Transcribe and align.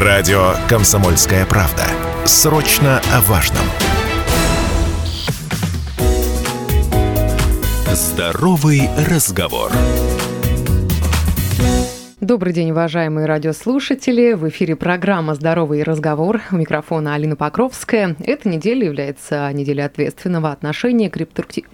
Радио 0.00 0.52
«Комсомольская 0.68 1.44
правда». 1.44 1.82
Срочно 2.24 3.00
о 3.12 3.20
важном. 3.22 3.64
Здоровый 7.92 8.82
разговор. 9.10 9.72
Добрый 12.20 12.52
день, 12.52 12.70
уважаемые 12.70 13.26
радиослушатели. 13.26 14.34
В 14.34 14.48
эфире 14.50 14.76
программа 14.76 15.34
«Здоровый 15.34 15.82
разговор». 15.82 16.42
У 16.52 16.54
микрофона 16.54 17.14
Алина 17.16 17.34
Покровская. 17.34 18.14
Эта 18.20 18.48
неделя 18.48 18.86
является 18.86 19.52
неделей 19.52 19.82
ответственного 19.82 20.52
отношения 20.52 21.10
к 21.10 21.16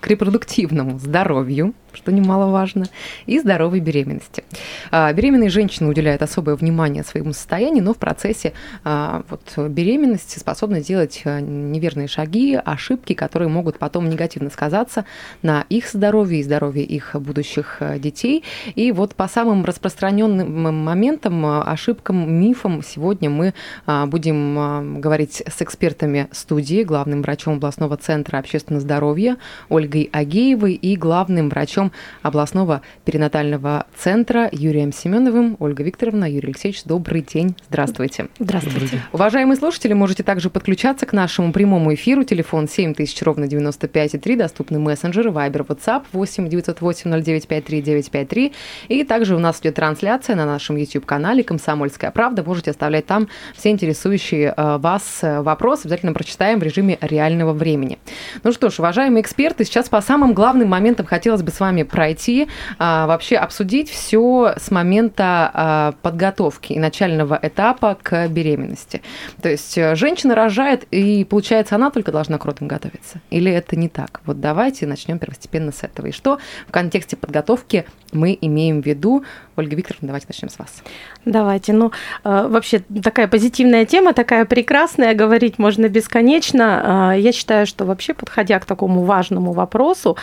репродуктивному 0.07 0.99
здоровью 0.99 1.75
что 1.95 2.13
немаловажно, 2.13 2.87
и 3.27 3.39
здоровой 3.39 3.81
беременности. 3.81 4.45
А, 4.91 5.13
беременные 5.13 5.51
женщины 5.51 5.89
уделяют 5.89 6.23
особое 6.23 6.57
внимание 6.57 7.03
своему 7.05 7.33
состоянию, 7.33 7.85
но 7.85 7.95
в 7.95 7.99
процессе 7.99 8.53
а, 8.85 9.25
вот, 9.29 9.69
беременности 9.69 10.39
способны 10.39 10.81
делать 10.81 11.23
а, 11.25 11.41
неверные 11.41 12.09
шаги, 12.09 12.59
ошибки, 12.63 13.13
которые 13.13 13.49
могут 13.49 13.79
потом 13.79 14.09
негативно 14.09 14.51
сказаться 14.51 15.05
на 15.43 15.65
их 15.69 15.89
здоровье 15.89 16.41
и 16.41 16.43
здоровье 16.43 16.85
их 16.85 17.15
будущих 17.15 17.81
детей. 17.99 18.45
И 18.75 18.93
вот 18.93 19.15
по 19.15 19.29
самым 19.29 19.65
распространенным 19.65 20.85
моментам, 20.85 21.45
ошибкам, 21.47 22.33
мифам 22.33 22.83
сегодня 22.83 23.31
мы 23.31 23.55
будем 23.87 25.01
говорить 25.01 25.43
с 25.47 25.63
экспертами 25.63 26.29
студии, 26.33 26.83
главным 26.83 27.23
врачом 27.23 27.55
областного 27.55 27.97
центра 27.97 28.39
общественного 28.39 28.81
здоровья 28.81 29.37
Ольгой 29.69 30.09
Агеевой 30.13 30.75
и 30.75 30.97
главным 30.97 31.49
врачом 31.49 31.84
врачом 31.85 31.93
областного 32.23 32.83
перинатального 33.05 33.87
центра 33.97 34.49
Юрием 34.53 34.93
Семеновым. 34.93 35.57
Ольга 35.59 35.83
Викторовна, 35.83 36.31
Юрий 36.31 36.49
Алексеевич, 36.49 36.85
добрый 36.85 37.23
день. 37.23 37.55
Здравствуйте. 37.69 38.29
Здравствуйте. 38.39 39.01
Уважаемые 39.13 39.57
слушатели, 39.57 39.93
можете 39.93 40.23
также 40.23 40.51
подключаться 40.51 41.07
к 41.07 41.13
нашему 41.13 41.53
прямому 41.53 41.95
эфиру. 41.95 42.25
Телефон 42.25 42.69
7000 42.69 43.23
ровно 43.23 43.45
95,3. 43.45 44.37
Доступны 44.37 44.79
мессенджеры 44.79 45.31
Viber, 45.31 45.67
WhatsApp 45.67 46.05
8 46.13 46.49
908 46.49 47.23
0953 47.23 47.83
953. 47.83 48.53
И 48.89 49.05
также 49.05 49.37
у 49.37 49.39
нас 49.39 49.61
идет 49.61 49.75
трансляция 49.75 50.37
на 50.37 50.47
нашем 50.47 50.77
YouTube-канале 50.77 51.43
«Комсомольская 51.43 52.11
правда». 52.11 52.43
Можете 52.43 52.71
оставлять 52.71 53.07
там 53.07 53.29
все 53.57 53.71
интересующие 53.71 54.55
э, 54.57 54.79
вас 54.79 55.21
э, 55.23 55.41
вопросы. 55.41 55.83
Обязательно 55.87 56.13
прочитаем 56.13 56.59
в 56.59 56.63
режиме 56.63 56.99
реального 57.01 57.53
времени. 57.53 57.99
Ну 58.43 58.53
что 58.53 58.71
ж, 58.71 58.79
уважаемые 58.79 59.23
эксперты, 59.23 59.65
сейчас 59.65 59.89
по 59.89 60.01
самым 60.01 60.35
главным 60.35 60.69
моментам 60.69 61.07
хотелось 61.07 61.43
бы 61.43 61.51
с 61.51 61.61
вами 61.61 61.74
вами 61.75 61.83
пройти, 61.83 62.49
а, 62.79 63.07
вообще 63.07 63.37
обсудить 63.37 63.91
все 63.91 64.55
с 64.57 64.71
момента 64.71 65.51
а, 65.53 65.95
подготовки 66.03 66.73
и 66.73 66.79
начального 66.79 67.39
этапа 67.43 67.99
к 68.01 68.29
беременности. 68.29 69.03
То 69.43 69.49
есть 69.49 69.77
э, 69.77 69.97
женщина 69.97 70.35
рожает, 70.35 70.85
и 70.91 71.25
получается, 71.25 71.75
она 71.75 71.91
только 71.91 72.13
должна 72.13 72.39
к 72.39 72.45
родам 72.45 72.69
готовиться. 72.69 73.21
Или 73.31 73.51
это 73.51 73.77
не 73.77 73.89
так? 73.89 74.21
Вот 74.25 74.41
давайте 74.41 74.87
начнем 74.87 75.19
первостепенно 75.19 75.73
с 75.73 75.83
этого. 75.83 76.07
И 76.07 76.13
что 76.13 76.39
в 76.69 76.71
контексте 76.71 77.17
подготовки 77.17 77.85
мы 78.13 78.39
имеем 78.41 78.83
в 78.83 78.87
виду? 78.87 79.25
Ольга 79.57 79.77
Викторовна, 79.77 80.09
давайте 80.09 80.27
начнем 80.29 80.49
с 80.49 80.59
вас. 80.59 80.83
Давайте. 81.25 81.73
Ну, 81.73 81.93
э, 82.25 82.47
вообще 82.49 82.83
такая 83.03 83.29
позитивная 83.29 83.85
тема, 83.85 84.13
такая 84.13 84.45
прекрасная, 84.45 85.15
говорить 85.15 85.59
можно 85.59 85.89
бесконечно. 85.89 87.13
Э, 87.15 87.21
я 87.21 87.33
считаю, 87.33 87.67
что 87.67 87.85
вообще, 87.85 88.15
подходя 88.15 88.59
к 88.59 88.65
такому 88.65 89.05
важному 89.05 89.53
вопросу, 89.53 90.17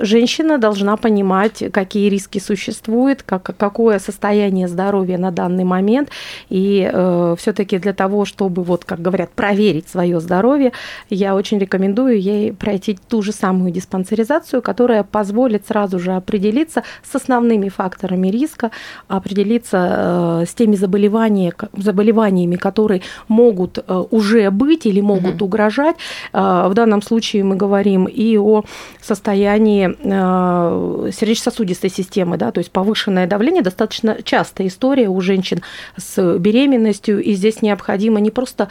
женщина 0.00 0.58
должна 0.58 0.96
понимать, 0.96 1.64
какие 1.72 2.08
риски 2.08 2.38
существуют, 2.38 3.22
как, 3.22 3.56
какое 3.56 3.98
состояние 3.98 4.68
здоровья 4.68 5.18
на 5.18 5.30
данный 5.30 5.64
момент. 5.64 6.10
И 6.48 6.88
э, 6.92 7.36
все-таки 7.38 7.78
для 7.78 7.92
того, 7.92 8.24
чтобы, 8.24 8.62
вот, 8.62 8.84
как 8.84 9.02
говорят, 9.02 9.30
проверить 9.30 9.88
свое 9.88 10.20
здоровье, 10.20 10.72
я 11.10 11.34
очень 11.34 11.58
рекомендую 11.58 12.20
ей 12.20 12.52
пройти 12.52 12.98
ту 13.08 13.22
же 13.22 13.32
самую 13.32 13.70
диспансеризацию, 13.72 14.62
которая 14.62 15.02
позволит 15.02 15.66
сразу 15.66 15.98
же 15.98 16.12
определиться 16.12 16.82
с 17.02 17.14
основными 17.14 17.68
факторами 17.68 18.28
риска, 18.28 18.43
определиться 19.08 20.42
э, 20.42 20.46
с 20.46 20.54
теми 20.54 20.76
заболеваниями, 20.76 21.54
заболеваниями, 21.76 22.56
которые 22.56 23.02
могут 23.28 23.78
э, 23.78 24.04
уже 24.10 24.50
быть 24.50 24.86
или 24.86 25.00
могут 25.00 25.36
угу. 25.36 25.46
угрожать. 25.46 25.96
Э, 26.32 26.66
в 26.68 26.74
данном 26.74 27.02
случае 27.02 27.44
мы 27.44 27.56
говорим 27.56 28.04
и 28.06 28.36
о 28.38 28.64
состоянии 29.00 29.94
сердечно-сосудистой 31.10 31.90
системы, 31.90 32.36
да, 32.36 32.50
то 32.50 32.58
есть 32.58 32.70
повышенное 32.70 33.26
давление 33.26 33.62
достаточно 33.62 34.16
частая 34.22 34.68
история 34.68 35.08
у 35.08 35.20
женщин 35.20 35.62
с 35.96 36.38
беременностью, 36.38 37.22
и 37.22 37.34
здесь 37.34 37.62
необходимо 37.62 38.20
не 38.20 38.30
просто 38.30 38.68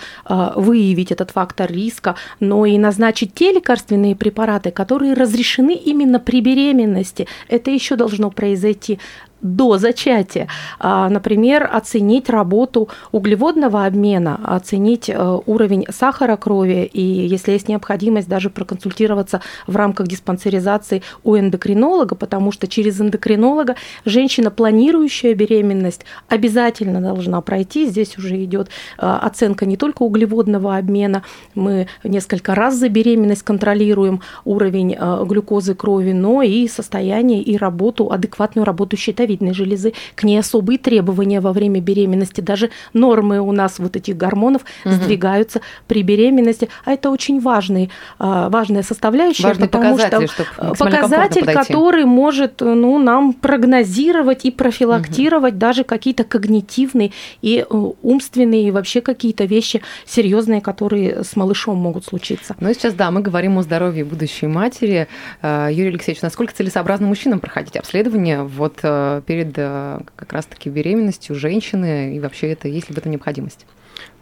выявить 0.55 1.11
этот 1.11 1.31
фактор 1.31 1.71
риска, 1.71 2.15
но 2.39 2.65
и 2.65 2.77
назначить 2.77 3.33
те 3.33 3.51
лекарственные 3.51 4.15
препараты, 4.15 4.71
которые 4.71 5.13
разрешены 5.13 5.73
именно 5.75 6.19
при 6.19 6.41
беременности. 6.41 7.27
Это 7.47 7.71
еще 7.71 7.95
должно 7.95 8.29
произойти 8.31 8.99
до 9.43 9.77
зачатия. 9.77 10.47
А, 10.79 11.09
например, 11.09 11.69
оценить 11.71 12.29
работу 12.29 12.89
углеводного 13.11 13.85
обмена, 13.85 14.39
оценить 14.43 15.09
э, 15.09 15.39
уровень 15.45 15.85
сахара 15.91 16.37
крови 16.37 16.89
и, 16.91 17.01
если 17.01 17.51
есть 17.51 17.67
необходимость, 17.67 18.29
даже 18.29 18.49
проконсультироваться 18.49 19.41
в 19.67 19.75
рамках 19.75 20.07
диспансеризации 20.07 21.03
у 21.23 21.37
эндокринолога, 21.37 22.15
потому 22.15 22.51
что 22.51 22.67
через 22.67 22.99
эндокринолога 23.01 23.75
женщина, 24.05 24.49
планирующая 24.49 25.35
беременность, 25.35 26.05
обязательно 26.29 27.01
должна 27.01 27.41
пройти. 27.41 27.85
Здесь 27.85 28.17
уже 28.17 28.43
идет 28.43 28.69
э, 28.97 29.05
оценка 29.05 29.65
не 29.65 29.75
только 29.75 30.03
углеводного 30.03 30.77
обмена, 30.77 31.23
мы 31.53 31.87
несколько 32.03 32.55
раз 32.55 32.75
за 32.75 32.87
беременность 32.87 33.43
контролируем 33.43 34.21
уровень 34.45 34.95
э, 34.97 35.25
глюкозы 35.25 35.75
крови, 35.75 36.13
но 36.13 36.41
и 36.41 36.67
состояние 36.69 37.41
и 37.41 37.57
работу, 37.57 38.09
адекватную 38.11 38.65
работу 38.65 38.95
щитовидной 38.95 39.32
щитовидной 39.33 39.53
железы, 39.53 39.93
к 40.15 40.23
ней 40.23 40.39
особые 40.39 40.77
требования 40.77 41.39
во 41.39 41.53
время 41.53 41.81
беременности. 41.81 42.41
Даже 42.41 42.69
нормы 42.93 43.39
у 43.39 43.51
нас 43.51 43.79
вот 43.79 43.95
этих 43.95 44.17
гормонов 44.17 44.63
угу. 44.85 44.93
сдвигаются 44.93 45.61
при 45.87 46.03
беременности. 46.03 46.69
А 46.85 46.93
это 46.93 47.09
очень 47.09 47.39
важный, 47.39 47.89
а, 48.19 48.49
важная 48.49 48.83
составляющая, 48.83 49.43
Важный 49.43 49.67
потому 49.67 49.97
что 49.97 50.45
показатель, 50.77 51.45
который 51.45 52.05
может 52.05 52.61
ну, 52.61 52.99
нам 52.99 53.33
прогнозировать 53.33 54.45
и 54.45 54.51
профилактировать 54.51 55.53
угу. 55.53 55.59
даже 55.59 55.83
какие-то 55.83 56.23
когнитивные 56.23 57.11
и 57.41 57.65
э, 57.69 57.91
умственные, 58.01 58.67
и 58.67 58.71
вообще 58.71 59.01
какие-то 59.01 59.45
вещи 59.45 59.81
серьезные, 60.05 60.61
которые 60.61 61.23
с 61.23 61.35
малышом 61.35 61.77
могут 61.77 62.05
случиться. 62.05 62.55
Ну 62.59 62.69
и 62.69 62.73
сейчас, 62.73 62.93
да, 62.93 63.11
мы 63.11 63.21
говорим 63.21 63.57
о 63.57 63.63
здоровье 63.63 64.05
будущей 64.05 64.47
матери. 64.47 65.07
Э, 65.41 65.69
Юрий 65.71 65.89
Алексеевич, 65.89 66.21
насколько 66.21 66.53
целесообразно 66.53 67.07
мужчинам 67.07 67.39
проходить 67.39 67.77
обследование 67.77 68.43
вот 68.43 68.79
э, 68.83 69.21
перед 69.23 69.53
э, 69.57 69.99
как 70.15 70.33
раз-таки 70.33 70.69
беременностью 70.69 71.35
женщины, 71.35 72.15
и 72.15 72.19
вообще 72.19 72.51
это 72.51 72.67
есть 72.67 72.89
ли 72.89 72.95
в 72.95 72.97
этом 72.97 73.11
необходимость? 73.11 73.65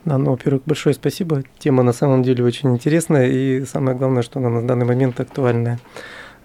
Да, 0.06 0.18
ну, 0.18 0.32
во-первых, 0.32 0.64
большое 0.66 0.96
спасибо. 0.96 1.44
Тема 1.60 1.84
на 1.84 1.94
самом 1.94 2.24
деле 2.24 2.44
очень 2.44 2.74
интересная, 2.74 3.28
и 3.28 3.66
самое 3.66 3.96
главное, 3.96 4.24
что 4.24 4.40
она 4.40 4.50
на 4.50 4.66
данный 4.66 4.86
момент 4.86 5.20
актуальная. 5.20 5.80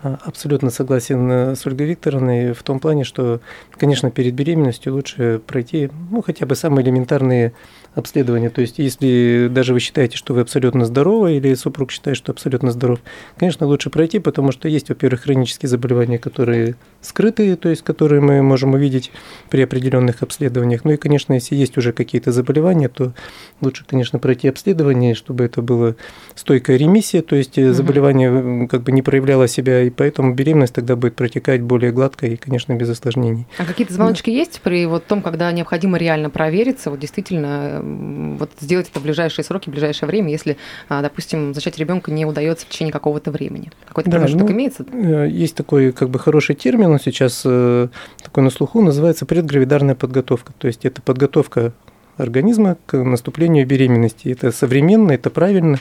А, 0.02 0.18
абсолютно 0.24 0.70
согласен 0.70 1.30
э, 1.30 1.54
с 1.56 1.66
Ольгой 1.66 1.86
Викторовной 1.86 2.52
в 2.52 2.62
том 2.62 2.80
плане, 2.80 3.04
что, 3.04 3.40
конечно, 3.72 4.10
перед 4.10 4.34
беременностью 4.34 4.92
лучше 4.92 5.40
пройти 5.46 5.90
ну, 6.10 6.22
хотя 6.22 6.44
бы 6.44 6.54
самые 6.54 6.84
элементарные 6.84 7.54
обследования. 7.96 8.50
То 8.50 8.60
есть, 8.60 8.78
если 8.78 9.48
даже 9.50 9.72
вы 9.72 9.80
считаете, 9.80 10.16
что 10.16 10.34
вы 10.34 10.42
абсолютно 10.42 10.84
здоровы, 10.84 11.36
или 11.36 11.54
супруг 11.54 11.90
считает, 11.90 12.16
что 12.16 12.30
абсолютно 12.30 12.70
здоров, 12.70 13.00
конечно, 13.38 13.66
лучше 13.66 13.90
пройти, 13.90 14.18
потому 14.18 14.52
что 14.52 14.68
есть, 14.68 14.90
во-первых, 14.90 15.22
хронические 15.22 15.68
заболевания, 15.68 16.18
которые 16.18 16.76
скрытые, 17.00 17.56
то 17.56 17.70
есть, 17.70 17.82
которые 17.82 18.20
мы 18.20 18.42
можем 18.42 18.74
увидеть 18.74 19.10
при 19.48 19.62
определенных 19.62 20.22
обследованиях. 20.22 20.84
Ну 20.84 20.92
и, 20.92 20.96
конечно, 20.96 21.32
если 21.32 21.54
есть 21.54 21.78
уже 21.78 21.92
какие-то 21.92 22.32
заболевания, 22.32 22.88
то 22.88 23.14
лучше, 23.62 23.84
конечно, 23.86 24.18
пройти 24.18 24.48
обследование, 24.48 25.14
чтобы 25.14 25.44
это 25.44 25.62
была 25.62 25.94
стойкая 26.34 26.76
ремиссия, 26.76 27.22
то 27.22 27.34
есть 27.34 27.56
угу. 27.56 27.72
заболевание 27.72 28.68
как 28.68 28.82
бы 28.82 28.92
не 28.92 29.00
проявляло 29.00 29.48
себя, 29.48 29.82
и 29.82 29.90
поэтому 29.90 30.34
беременность 30.34 30.74
тогда 30.74 30.96
будет 30.96 31.16
протекать 31.16 31.62
более 31.62 31.92
гладко 31.92 32.26
и, 32.26 32.36
конечно, 32.36 32.74
без 32.74 32.90
осложнений. 32.90 33.46
А 33.56 33.64
какие-то 33.64 33.94
звоночки 33.94 34.30
да. 34.30 34.36
есть 34.36 34.60
при 34.60 34.84
вот 34.84 35.06
том, 35.06 35.22
когда 35.22 35.50
необходимо 35.50 35.96
реально 35.96 36.28
провериться, 36.28 36.90
вот 36.90 37.00
действительно 37.00 37.85
вот 38.38 38.50
сделать 38.60 38.88
это 38.90 39.00
в 39.00 39.02
ближайшие 39.02 39.44
сроки, 39.44 39.68
в 39.68 39.72
ближайшее 39.72 40.08
время, 40.08 40.30
если, 40.30 40.56
а, 40.88 41.02
допустим, 41.02 41.54
зачать 41.54 41.78
ребенка 41.78 42.10
не 42.10 42.26
удается 42.26 42.66
в 42.66 42.68
течение 42.68 42.92
какого-то 42.92 43.30
времени? 43.30 43.70
Какой-то 43.86 44.10
да, 44.10 44.18
промежуток 44.18 44.48
ну, 44.48 44.54
имеется? 44.54 44.84
Э, 44.92 45.28
есть 45.28 45.54
такой 45.54 45.92
как 45.92 46.10
бы 46.10 46.18
хороший 46.18 46.54
термин, 46.54 46.90
он 46.90 47.00
сейчас 47.00 47.42
э, 47.44 47.88
такой 48.22 48.42
на 48.42 48.50
слуху, 48.50 48.82
называется 48.82 49.26
предгравидарная 49.26 49.94
подготовка. 49.94 50.52
То 50.58 50.66
есть 50.66 50.84
это 50.84 51.02
подготовка 51.02 51.72
организма 52.16 52.76
к 52.86 52.96
наступлению 52.96 53.66
беременности. 53.66 54.28
Это 54.28 54.52
современно, 54.52 55.12
это 55.12 55.30
правильно. 55.30 55.78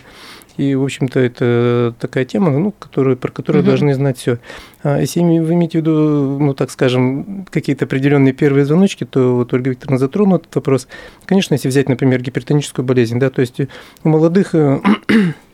И, 0.57 0.73
в 0.73 0.83
общем-то, 0.83 1.19
это 1.19 1.93
такая 1.99 2.23
тема, 2.23 2.51
ну, 2.51 2.71
которую, 2.71 3.17
про 3.17 3.31
которую 3.31 3.61
угу. 3.61 3.69
должны 3.69 3.93
знать 3.93 4.17
все. 4.17 4.39
А 4.83 4.99
если 4.99 5.19
вы 5.19 5.53
имеете 5.53 5.79
в 5.79 5.81
виду, 5.81 6.39
ну, 6.39 6.53
так 6.53 6.71
скажем, 6.71 7.45
какие-то 7.49 7.85
определенные 7.85 8.33
первые 8.33 8.65
звоночки, 8.65 9.03
то 9.03 9.35
вот 9.35 9.53
Ольга 9.53 9.71
Викторовна 9.71 9.97
затронула 9.97 10.37
этот 10.37 10.55
вопрос. 10.55 10.87
Конечно, 11.25 11.55
если 11.55 11.67
взять, 11.67 11.89
например, 11.89 12.21
гипертоническую 12.21 12.85
болезнь, 12.85 13.19
да, 13.19 13.29
то 13.29 13.41
есть 13.41 13.59
у 14.03 14.09
молодых 14.09 14.55
э, 14.55 14.79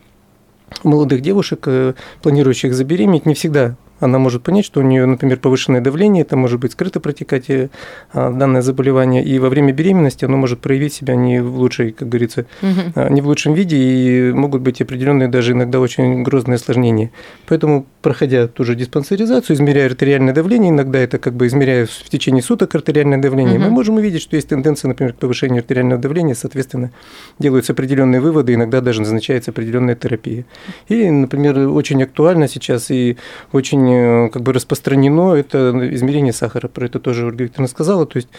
у 0.84 0.89
молодых 0.89 1.22
девушек, 1.22 1.63
э, 1.66 1.94
планирующих 2.22 2.74
забеременеть, 2.75 3.25
не 3.25 3.34
всегда 3.34 3.75
она 4.01 4.19
может 4.19 4.44
понять, 4.44 4.65
что 4.65 4.80
у 4.80 4.83
нее, 4.83 5.06
например, 5.06 5.38
повышенное 5.38 5.80
давление, 5.80 6.24
это 6.24 6.36
может 6.36 6.59
быть 6.59 6.74
скрыто 6.74 7.00
протекать 7.00 7.50
э, 7.50 7.69
а, 8.12 8.31
данное 8.31 8.62
заболевание, 8.62 9.24
и 9.24 9.39
во 9.39 9.50
время 9.50 9.71
беременности 9.71 10.25
оно 10.25 10.38
может 10.38 10.59
проявить 10.59 10.94
себя 10.94 11.15
не 11.15 11.42
в 11.42 11.56
лучшей, 11.57 11.92
как 11.92 12.09
говорится, 12.09 12.45
угу. 12.62 13.13
не 13.13 13.21
в 13.21 13.27
лучшем 13.27 13.53
виде, 13.53 13.77
и 13.77 14.31
могут 14.33 14.62
быть 14.62 14.81
определенные 14.81 15.27
даже 15.27 15.53
иногда 15.53 15.80
очень 15.80 16.24
грозные 16.24 16.56
осложнения. 16.56 17.12
Поэтому, 17.48 17.86
проходя 18.01 18.48
ту 18.48 18.63
же 18.63 18.75
диспансеризацию, 18.75 19.56
измеряя 19.56 19.86
артериальное 19.86 20.33
давление, 20.33 20.71
иногда 20.71 21.00
это 21.00 21.19
как 21.19 21.36
бы 21.36 21.45
измеряя 21.45 21.86
в 21.86 22.09
течение 22.09 22.42
суток 22.42 22.74
артериальное 22.74 23.19
давление, 23.19 23.59
угу. 23.59 23.65
мы 23.65 23.69
можем 23.69 23.95
увидеть, 23.95 24.24
что 24.24 24.36
есть 24.36 24.50
тенденция, 24.50 24.89
например, 24.89 25.13
к 25.13 25.18
повышению 25.18 25.59
артериального 25.59 26.01
давления, 26.01 26.33
соответственно, 26.33 26.92
делаются 27.38 27.74
определенные 27.74 28.19
выводы, 28.19 28.56
иногда 28.56 28.81
даже 28.81 29.01
назначается 29.01 29.51
определенная 29.51 29.95
терапия. 29.95 30.45
И, 30.88 31.09
например, 31.09 31.59
очень 31.69 32.01
актуально 32.01 32.48
сейчас 32.48 32.89
и 32.89 33.18
очень 33.51 33.90
Э, 33.91 34.29
как 34.29 34.41
бы 34.41 34.53
распространено 34.53 35.33
это 35.33 35.71
измерение 35.93 36.33
сахара. 36.33 36.67
Про 36.67 36.85
это 36.85 36.99
тоже 36.99 37.25
Ольга 37.25 37.43
Викторовна 37.43 37.67
сказала. 37.67 38.05
То 38.05 38.17
есть 38.17 38.29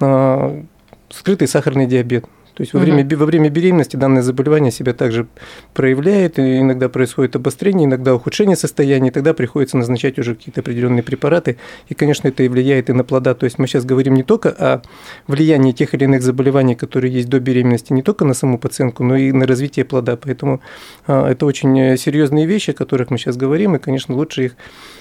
а, 0.00 0.62
скрытый 1.10 1.48
сахарный 1.48 1.86
диабет. 1.86 2.24
То 2.58 2.62
есть 2.62 2.74
во, 2.74 2.80
время, 2.80 3.06
во 3.16 3.24
время 3.24 3.50
беременности 3.50 3.94
данное 3.94 4.20
заболевание 4.20 4.72
себя 4.72 4.92
также 4.92 5.28
проявляет, 5.74 6.40
и 6.40 6.58
иногда 6.58 6.88
происходит 6.88 7.36
обострение, 7.36 7.86
иногда 7.86 8.16
ухудшение 8.16 8.56
состояния, 8.56 9.10
и 9.10 9.12
тогда 9.12 9.32
приходится 9.32 9.76
назначать 9.76 10.18
уже 10.18 10.34
какие-то 10.34 10.62
определенные 10.62 11.04
препараты, 11.04 11.56
и, 11.88 11.94
конечно, 11.94 12.26
это 12.26 12.42
и 12.42 12.48
влияет 12.48 12.90
и 12.90 12.92
на 12.92 13.04
плода. 13.04 13.34
То 13.34 13.44
есть 13.44 13.60
мы 13.60 13.68
сейчас 13.68 13.84
говорим 13.84 14.14
не 14.14 14.24
только 14.24 14.48
о 14.48 14.82
влиянии 15.28 15.70
тех 15.70 15.94
или 15.94 16.02
иных 16.02 16.22
заболеваний, 16.22 16.74
которые 16.74 17.12
есть 17.12 17.28
до 17.28 17.38
беременности, 17.38 17.92
не 17.92 18.02
только 18.02 18.24
на 18.24 18.34
саму 18.34 18.58
пациентку, 18.58 19.04
но 19.04 19.14
и 19.14 19.30
на 19.30 19.46
развитие 19.46 19.84
плода. 19.84 20.16
Поэтому 20.16 20.60
а, 21.06 21.30
это 21.30 21.46
очень 21.46 21.96
серьезные 21.96 22.46
вещи, 22.46 22.70
о 22.70 22.74
которых 22.74 23.10
мы 23.10 23.18
сейчас 23.18 23.36
говорим, 23.36 23.76
и, 23.76 23.78
конечно, 23.78 24.16
лучше 24.16 24.46
их 24.46 24.56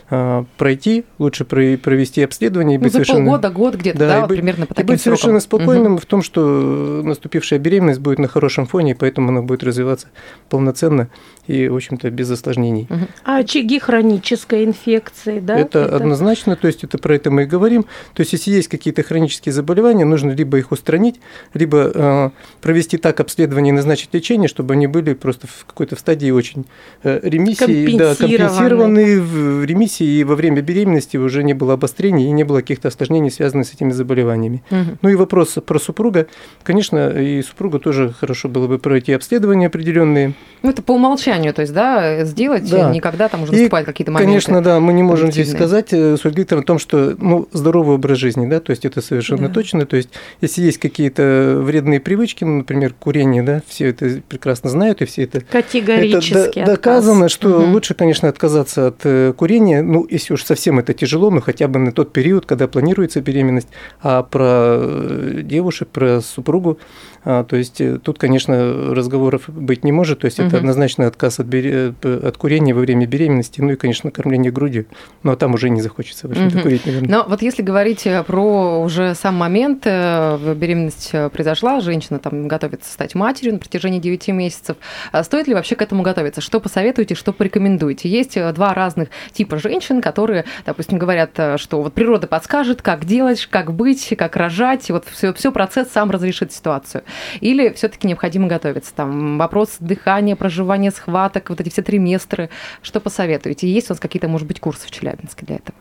пройти, 0.10 1.04
лучше 1.20 1.44
провести 1.44 2.24
обследование 2.24 2.76
и 2.76 2.78
быть 2.78 2.94
ну, 2.94 3.00
за 3.00 3.06
совершенно... 3.06 3.26
полгода, 3.26 3.50
год 3.50 3.76
где-то, 3.76 4.00
да, 4.00 4.08
да 4.08 4.20
вот 4.22 4.30
быть, 4.30 4.38
примерно 4.38 4.66
по 4.66 4.74
таким 4.74 4.86
И 4.86 4.94
быть 4.94 5.02
срокам. 5.02 5.18
совершенно 5.18 5.40
спокойным 5.42 5.94
угу. 5.94 6.02
в 6.02 6.06
том, 6.06 6.22
что 6.22 7.02
наступившая 7.04 7.60
беременность 7.60 8.00
будет 8.00 8.20
на 8.20 8.28
хорошем 8.28 8.68
фоне, 8.68 8.92
и 8.92 8.94
поэтому 8.94 9.30
она 9.30 9.42
будет 9.42 9.64
развиваться 9.64 10.08
полноценно 10.50 11.10
и, 11.48 11.68
в 11.68 11.76
общем-то, 11.76 12.10
без 12.10 12.30
осложнений. 12.30 12.88
Угу. 12.90 13.08
А 13.26 13.38
очаги 13.38 13.80
хронической 13.80 14.66
инфекции, 14.66 15.40
да? 15.40 15.58
Это, 15.58 15.80
это 15.80 15.96
однозначно, 15.98 16.56
то 16.56 16.68
есть 16.68 16.84
это 16.84 16.98
про 16.98 17.16
это 17.16 17.32
мы 17.32 17.44
и 17.44 17.46
говорим. 17.46 17.86
То 18.14 18.22
есть 18.22 18.34
если 18.34 18.52
есть 18.52 18.68
какие-то 18.68 19.04
хронические 19.04 19.54
заболевания, 19.54 20.06
нужно 20.06 20.32
либо 20.32 20.58
их 20.58 20.72
устранить, 20.72 21.20
либо 21.54 21.92
э, 21.94 22.30
провести 22.62 22.98
так 22.98 23.20
обследование 23.20 23.72
и 23.72 23.76
назначить 23.76 24.14
лечение, 24.14 24.48
чтобы 24.48 24.74
они 24.74 24.88
были 24.88 25.14
просто 25.14 25.48
в 25.48 25.66
какой-то 25.66 25.96
в 25.96 26.00
стадии 26.00 26.32
очень 26.32 26.66
э, 27.04 27.20
ремиссии, 27.24 27.98
да, 27.98 28.16
компенсированные 28.16 29.22
в 29.22 29.64
ремиссии, 29.66 29.97
и 30.04 30.24
во 30.24 30.36
время 30.36 30.62
беременности 30.62 31.18
уже 31.18 31.44
не 31.44 31.54
было 31.54 31.74
обострений 31.74 32.26
и 32.26 32.32
не 32.32 32.44
было 32.44 32.62
каких-то 32.62 32.88
осложнений, 32.88 33.32
связанных 33.32 33.68
с 33.68 33.74
этими 33.74 33.92
заболеваниями. 33.92 34.64
Угу. 34.72 34.98
Ну 35.02 35.10
и 35.10 35.16
вопрос 35.16 35.58
про 35.66 35.80
супруга. 35.80 36.28
Конечно, 36.64 37.10
и 37.10 37.42
супругу 37.42 37.80
тоже 37.80 38.14
хорошо 38.18 38.48
было 38.48 38.68
бы 38.68 38.80
пройти 38.80 39.14
обследования 39.14 39.68
определенные. 39.68 40.34
Ну, 40.64 40.70
это 40.70 40.82
по 40.82 40.94
умолчанию 40.94 41.54
то 41.58 41.62
есть, 41.62 41.74
да, 41.74 42.24
сделать, 42.24 42.70
да. 42.70 42.92
никогда 42.92 43.30
там 43.30 43.42
уже 43.42 43.52
наступают 43.52 43.88
какие-то 43.88 44.12
моменты. 44.12 44.30
Конечно, 44.30 44.62
да, 44.62 44.80
мы 44.80 44.94
не 44.94 45.02
можем 45.02 45.32
здесь 45.32 45.52
сказать 45.52 45.92
э, 45.92 46.18
с 46.18 46.24
Ольгой 46.24 46.42
Викторовной 46.42 46.64
о 46.64 46.68
том, 46.68 46.78
что, 46.78 47.16
ну, 47.20 47.48
здоровый 47.52 47.96
образ 47.96 48.20
жизни, 48.20 48.46
да, 48.46 48.60
то 48.60 48.70
есть 48.70 48.86
это 48.86 49.02
совершенно 49.02 49.48
да. 49.48 49.54
точно, 49.56 49.88
то 49.88 49.96
есть 49.96 50.10
если 50.40 50.62
есть 50.62 50.78
какие-то 50.78 51.60
вредные 51.64 52.00
привычки, 52.00 52.44
ну, 52.44 52.58
например, 52.58 52.94
курение, 52.94 53.42
да, 53.42 53.64
все 53.68 53.88
это 53.88 54.22
прекрасно 54.30 54.70
знают, 54.70 55.02
и 55.02 55.06
все 55.06 55.24
это... 55.24 55.42
Категорически 55.42 56.60
это 56.60 56.74
доказано, 56.74 57.28
что 57.28 57.58
угу. 57.58 57.72
лучше, 57.72 57.96
конечно, 57.96 58.30
отказаться 58.30 58.88
от 58.88 59.00
э, 59.04 59.34
курения, 59.36 59.82
ну, 59.88 60.06
если 60.10 60.34
уж 60.34 60.44
совсем 60.44 60.80
это 60.80 60.94
тяжело, 60.94 61.32
но 61.32 61.42
хотя 61.42 61.68
бы 61.68 61.80
на 61.80 61.92
тот 61.92 62.14
период, 62.14 62.46
когда 62.46 62.68
планируется 62.68 63.22
беременность, 63.22 63.70
а 64.02 64.24
про 64.24 64.78
э, 64.80 65.42
девушек, 65.44 65.88
про 65.88 66.22
супругу, 66.22 66.78
то 67.24 67.56
есть 67.56 67.82
э, 67.82 68.00
тут, 68.00 68.20
конечно, 68.20 68.94
разговоров 68.94 69.50
быть 69.50 69.84
не 69.84 69.92
может. 69.92 70.20
То 70.20 70.26
есть 70.26 70.40
угу. 70.40 70.48
это 70.48 70.58
однозначно 70.58 71.08
отказ 71.08 71.40
от, 71.40 71.48
бере... 71.48 71.94
от 72.02 72.38
курения 72.38 72.74
во 72.74 72.82
время 72.82 73.06
беременности, 73.06 73.62
ну 73.62 73.72
и, 73.72 73.76
конечно, 73.76 74.12
кормление 74.12 74.52
грудью. 74.52 74.86
Ну 75.24 75.32
а 75.32 75.36
там 75.36 75.54
уже 75.54 75.70
не 75.70 75.82
захочется, 75.82 76.28
в 76.28 76.32
общем-то, 76.32 76.58
угу. 76.58 76.64
курить, 76.64 76.86
наверное. 76.86 77.10
Но 77.10 77.26
вот 77.28 77.42
если 77.42 77.62
говорить 77.62 78.06
э, 78.06 78.24
про 78.24 78.82
уже 78.82 79.16
сам 79.16 79.36
момент, 79.36 79.84
э, 79.86 80.54
беременность 80.56 81.12
произошла, 81.32 81.82
женщина 81.82 82.20
там 82.20 82.48
готовится 82.48 82.92
стать 82.92 83.16
матерью 83.16 83.54
на 83.54 83.60
протяжении 83.60 84.00
9 84.00 84.28
месяцев, 84.30 84.78
а 85.12 85.24
стоит 85.24 85.48
ли 85.48 85.54
вообще 85.54 85.76
к 85.76 85.82
этому 85.82 86.04
готовиться? 86.04 86.42
Что 86.42 86.60
посоветуете, 86.60 87.16
что 87.16 87.34
порекомендуете? 87.34 88.10
Есть 88.10 88.38
два 88.54 88.74
разных 88.74 89.10
типа 89.34 89.58
женщин, 89.58 90.02
которые, 90.02 90.46
допустим, 90.66 90.98
говорят, 90.98 91.32
что 91.58 91.82
вот 91.82 91.94
природа 91.94 92.28
подскажет, 92.28 92.82
как 92.82 93.06
делать, 93.06 93.46
как 93.48 93.74
быть, 93.74 94.14
как 94.18 94.36
рожать, 94.36 94.90
вот 94.90 95.06
все, 95.12 95.34
все 95.34 95.52
процесс 95.52 95.90
сам 95.92 96.12
разрешит 96.12 96.52
ситуацию. 96.52 97.04
Или 97.42 97.70
все-таки 97.74 98.08
необходимо 98.08 98.48
готовиться? 98.48 98.94
Там 98.94 99.38
вопрос 99.38 99.78
дыхания, 99.80 100.36
проживания 100.36 100.92
схваток, 100.92 101.50
вот 101.50 101.62
эти 101.62 101.70
все 101.70 101.82
триместры. 101.82 102.50
Что 102.82 103.00
посоветуете? 103.00 103.68
Есть 103.68 103.90
у 103.90 103.94
вас 103.94 104.00
какие-то, 104.00 104.28
может 104.28 104.48
быть, 104.48 104.60
курсы 104.60 104.88
в 104.88 104.92
Челябинске 104.92 105.46
для 105.46 105.56
этого? 105.58 105.76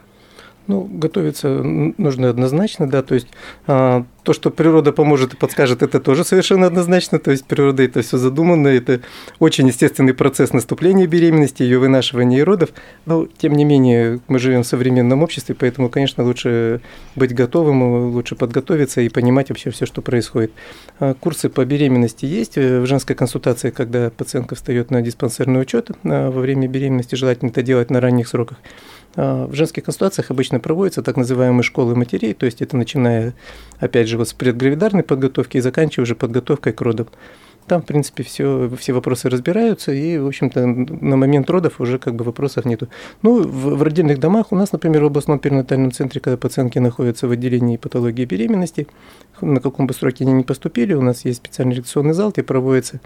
Ну, 0.67 0.83
готовиться 0.91 1.49
нужно 1.49 2.29
однозначно, 2.29 2.89
да, 2.89 3.03
то 3.03 3.15
есть 3.15 3.29
а, 3.69 4.05
то, 4.25 4.33
что 4.33 4.51
природа 4.51 4.91
поможет 4.91 5.35
и 5.35 5.37
подскажет, 5.37 5.83
это 5.83 6.01
тоже 6.01 6.25
совершенно 6.25 6.67
однозначно, 6.67 7.21
то 7.21 7.31
есть 7.31 7.45
природа 7.45 7.85
это 7.85 8.03
все 8.03 8.19
задумано, 8.19 8.67
это 8.67 9.01
очень 9.39 9.69
естественный 9.69 10.13
процесс 10.13 10.53
наступления 10.53 11.07
беременности, 11.07 11.63
ее 11.63 11.79
вынашивания 11.79 12.41
и 12.41 12.43
родов, 12.43 12.71
но 13.05 13.29
тем 13.39 13.53
не 13.53 13.65
менее 13.65 14.19
мы 14.27 14.41
живем 14.41 14.65
в 14.65 14.67
современном 14.67 15.23
обществе, 15.23 15.55
поэтому, 15.55 15.89
конечно, 15.89 16.25
лучше 16.25 16.81
быть 17.15 17.33
готовым, 17.33 18.11
лучше 18.11 18.35
подготовиться 18.35 19.01
и 19.01 19.09
понимать 19.09 19.51
вообще 19.51 19.71
все, 19.71 19.87
что 19.87 20.03
происходит. 20.03 20.51
А, 20.99 21.15
курсы 21.15 21.49
по 21.49 21.65
беременности 21.65 22.27
есть 22.27 22.59
э, 22.59 22.81
в 22.81 22.87
женской 22.87 23.15
консультации, 23.15 23.71
когда 23.71 24.11
пациентка 24.11 24.57
встает 24.57 24.91
на 24.91 25.01
диспансерный 25.01 25.61
учет 25.61 25.93
а, 26.03 26.33
во 26.33 26.41
время 26.41 26.67
беременности, 26.67 27.15
желательно 27.15 27.51
это 27.51 27.63
делать 27.63 27.91
на 27.91 28.01
ранних 28.01 28.27
сроках. 28.27 28.59
А, 29.17 29.47
в 29.47 29.55
женских 29.55 29.85
консультациях 29.85 30.31
обычно 30.31 30.61
проводятся 30.61 31.03
так 31.03 31.17
называемые 31.17 31.63
школы 31.63 31.97
матерей, 31.97 32.35
то 32.35 32.47
есть 32.47 32.63
это 32.63 32.77
начиная, 32.77 33.35
опять 33.79 34.09
же, 34.09 34.19
вот 34.19 34.29
с 34.29 34.35
предгравидарной 34.35 35.03
подготовки 35.03 35.57
и 35.57 35.61
заканчивая 35.61 36.05
уже 36.05 36.15
подготовкой 36.15 36.73
к 36.73 36.81
родам. 36.81 37.09
Там, 37.67 37.83
в 37.83 37.87
принципе, 37.87 38.23
все, 38.23 38.71
все 38.79 38.93
вопросы 38.93 39.29
разбираются, 39.29 39.91
и, 39.91 40.19
в 40.19 40.27
общем-то, 40.29 40.65
на 40.67 41.17
момент 41.17 41.51
родов 41.51 41.81
уже 41.81 41.99
как 41.99 42.15
бы 42.15 42.23
вопросов 42.23 42.65
нету. 42.65 42.89
Ну, 43.23 43.43
в, 43.43 43.77
в 43.77 43.83
родильных 43.83 44.21
домах 44.21 44.53
у 44.53 44.57
нас, 44.57 44.71
например, 44.71 45.03
в 45.03 45.07
областном 45.07 45.41
перинатальном 45.41 45.91
центре, 45.91 46.21
когда 46.21 46.37
пациентки 46.37 46.79
находятся 46.79 47.27
в 47.27 47.33
отделении 47.33 47.77
патологии 47.77 48.25
беременности, 48.25 48.87
на 49.41 49.61
каком 49.61 49.89
бы 49.89 49.95
сроке 49.95 50.23
они 50.23 50.33
не 50.33 50.45
поступили, 50.45 50.95
у 50.95 51.03
нас 51.03 51.25
есть 51.25 51.39
специальный 51.39 51.75
лекционный 51.75 52.15
зал, 52.15 52.31
где 52.31 52.45
проводится 52.45 53.01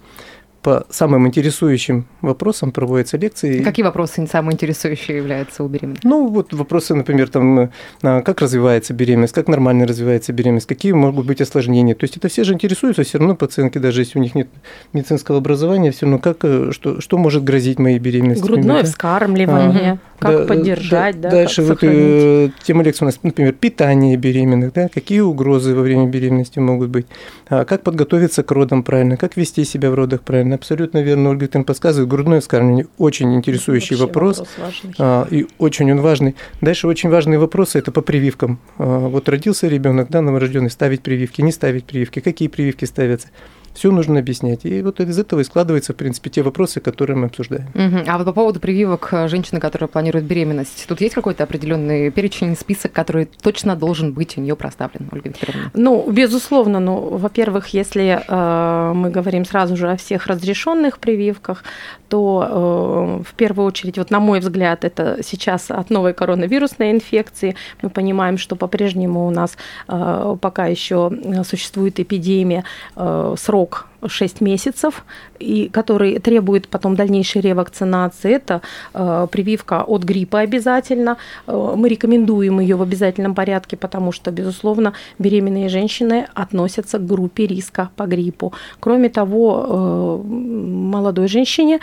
по 0.62 0.86
самым 0.90 1.26
интересующим 1.26 2.06
вопросам 2.20 2.70
проводятся 2.70 3.16
лекции. 3.16 3.62
Какие 3.62 3.84
вопросы 3.84 4.26
самые 4.26 4.54
интересующие 4.54 5.16
являются 5.16 5.64
у 5.64 5.68
беременных? 5.68 6.04
Ну, 6.04 6.28
вот 6.28 6.52
вопросы, 6.52 6.94
например, 6.94 7.28
там, 7.28 7.70
а, 8.02 8.20
как 8.20 8.42
развивается 8.42 8.92
беременность, 8.92 9.32
как 9.32 9.48
нормально 9.48 9.86
развивается 9.86 10.32
беременность, 10.32 10.66
какие 10.66 10.92
могут 10.92 11.26
быть 11.26 11.40
осложнения. 11.40 11.94
То 11.94 12.04
есть 12.04 12.18
это 12.18 12.28
все 12.28 12.44
же 12.44 12.52
интересуются, 12.52 13.04
все 13.04 13.18
равно 13.18 13.36
пациентки, 13.36 13.78
даже 13.78 14.02
если 14.02 14.18
у 14.18 14.22
них 14.22 14.34
нет 14.34 14.48
медицинского 14.92 15.38
образования, 15.38 15.92
все 15.92 16.06
равно 16.06 16.18
как, 16.18 16.38
э, 16.42 16.72
что, 16.72 17.00
что 17.00 17.16
может 17.16 17.42
грозить 17.42 17.78
моей 17.78 17.98
беременности. 17.98 18.42
Грудное 18.42 18.82
вскармливание, 18.84 19.98
а, 20.18 20.22
как 20.22 20.38
да, 20.40 20.44
поддержать, 20.44 21.20
да, 21.20 21.30
да 21.30 21.36
Дальше 21.36 21.62
как 21.62 21.68
вот 21.68 21.78
э, 21.82 22.50
тема 22.62 22.82
лекции 22.82 23.04
у 23.04 23.06
нас, 23.06 23.18
например, 23.22 23.54
питание 23.54 24.16
беременных, 24.16 24.74
да, 24.74 24.88
какие 24.88 25.20
угрозы 25.20 25.74
во 25.74 25.80
время 25.80 26.06
беременности 26.06 26.58
могут 26.58 26.90
быть, 26.90 27.06
а, 27.48 27.64
как 27.64 27.82
подготовиться 27.82 28.42
к 28.42 28.50
родам 28.50 28.82
правильно, 28.82 29.16
как 29.16 29.36
вести 29.36 29.64
себя 29.64 29.90
в 29.90 29.94
родах 29.94 30.20
правильно, 30.20 30.49
абсолютно 30.54 30.98
верно. 30.98 31.30
Ольга 31.30 31.44
Викторовна 31.44 31.64
подсказывает. 31.66 32.08
Грудное 32.08 32.40
вскармливание– 32.40 32.86
очень 32.98 33.34
интересующий 33.34 33.96
Вообще 33.96 34.06
вопрос. 34.06 34.38
вопрос 34.38 34.82
а, 34.98 35.26
и 35.30 35.46
очень 35.58 35.90
он 35.92 36.00
важный. 36.00 36.36
Дальше 36.60 36.86
очень 36.86 37.10
важные 37.10 37.38
вопросы– 37.38 37.78
это 37.80 37.92
по 37.92 38.02
прививкам. 38.02 38.58
А, 38.78 39.08
вот 39.08 39.28
родился 39.28 39.68
ребенок, 39.68 40.08
да, 40.10 40.20
новорожденный, 40.20 40.70
ставить 40.70 41.02
прививки, 41.02 41.42
не 41.42 41.52
ставить 41.52 41.84
прививки, 41.84 42.20
какие 42.20 42.48
прививки 42.48 42.84
ставятся. 42.84 43.28
Все 43.74 43.90
нужно 43.90 44.18
объяснять. 44.18 44.64
И 44.64 44.82
вот 44.82 45.00
из 45.00 45.18
этого 45.18 45.40
и 45.40 45.44
складываются, 45.44 45.92
в 45.92 45.96
принципе, 45.96 46.30
те 46.30 46.42
вопросы, 46.42 46.80
которые 46.80 47.16
мы 47.16 47.26
обсуждаем. 47.26 47.68
Угу. 47.74 48.04
А 48.06 48.18
вот 48.18 48.24
по 48.24 48.32
поводу 48.32 48.60
прививок 48.60 49.08
э, 49.12 49.28
женщины, 49.28 49.60
которая 49.60 49.88
планирует 49.88 50.24
беременность, 50.24 50.86
тут 50.88 51.00
есть 51.00 51.14
какой-то 51.14 51.44
определенный 51.44 52.10
перечень, 52.10 52.56
список, 52.56 52.92
который 52.92 53.26
точно 53.42 53.76
должен 53.76 54.12
быть 54.12 54.36
у 54.38 54.40
нее 54.40 54.56
проставлен, 54.56 55.08
Ольга 55.12 55.28
Викторовна? 55.28 55.70
Ну, 55.74 56.10
безусловно. 56.10 56.80
Ну, 56.80 57.16
во-первых, 57.18 57.68
если 57.68 58.22
э, 58.26 58.92
мы 58.92 59.10
говорим 59.10 59.44
сразу 59.44 59.76
же 59.76 59.90
о 59.90 59.96
всех 59.96 60.26
разрешенных 60.26 60.98
прививках, 60.98 61.64
то 62.08 63.20
э, 63.22 63.22
в 63.22 63.34
первую 63.34 63.66
очередь, 63.66 63.98
вот 63.98 64.10
на 64.10 64.20
мой 64.20 64.40
взгляд, 64.40 64.84
это 64.84 65.18
сейчас 65.22 65.70
от 65.70 65.90
новой 65.90 66.12
коронавирусной 66.12 66.90
инфекции. 66.90 67.54
Мы 67.82 67.90
понимаем, 67.90 68.36
что 68.36 68.56
по-прежнему 68.56 69.26
у 69.26 69.30
нас 69.30 69.56
э, 69.88 70.36
пока 70.40 70.66
еще 70.66 71.12
существует 71.44 72.00
эпидемия, 72.00 72.64
э, 72.96 73.34
срок 73.59 73.85
6 74.06 74.40
месяцев, 74.40 75.04
и 75.38 75.68
который 75.68 76.18
требует 76.18 76.68
потом 76.68 76.96
дальнейшей 76.96 77.42
ревакцинации. 77.42 78.34
Это 78.34 78.62
э, 78.94 79.26
прививка 79.30 79.82
от 79.82 80.04
гриппа 80.04 80.40
обязательно. 80.40 81.16
Э, 81.46 81.74
мы 81.76 81.88
рекомендуем 81.88 82.60
ее 82.60 82.76
в 82.76 82.82
обязательном 82.82 83.34
порядке, 83.34 83.76
потому 83.76 84.12
что, 84.12 84.30
безусловно, 84.30 84.92
беременные 85.18 85.68
женщины 85.68 86.26
относятся 86.34 86.98
к 86.98 87.06
группе 87.06 87.46
риска 87.46 87.90
по 87.96 88.06
гриппу. 88.06 88.52
Кроме 88.80 89.08
того, 89.08 89.66
э, 89.68 90.28
молодой 90.28 91.28
женщине, 91.28 91.80